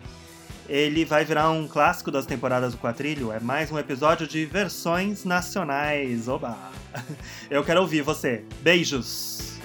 Ele 0.68 1.04
vai 1.04 1.24
virar 1.24 1.50
um 1.50 1.68
clássico 1.68 2.10
das 2.10 2.26
temporadas 2.26 2.72
do 2.72 2.78
Quatrilho. 2.78 3.30
É 3.30 3.38
mais 3.38 3.70
um 3.70 3.78
episódio 3.78 4.26
de 4.26 4.44
versões 4.44 5.24
nacionais. 5.24 6.26
Oba! 6.26 6.58
Eu 7.48 7.62
quero 7.62 7.80
ouvir 7.80 8.02
você. 8.02 8.44
Beijos! 8.60 9.59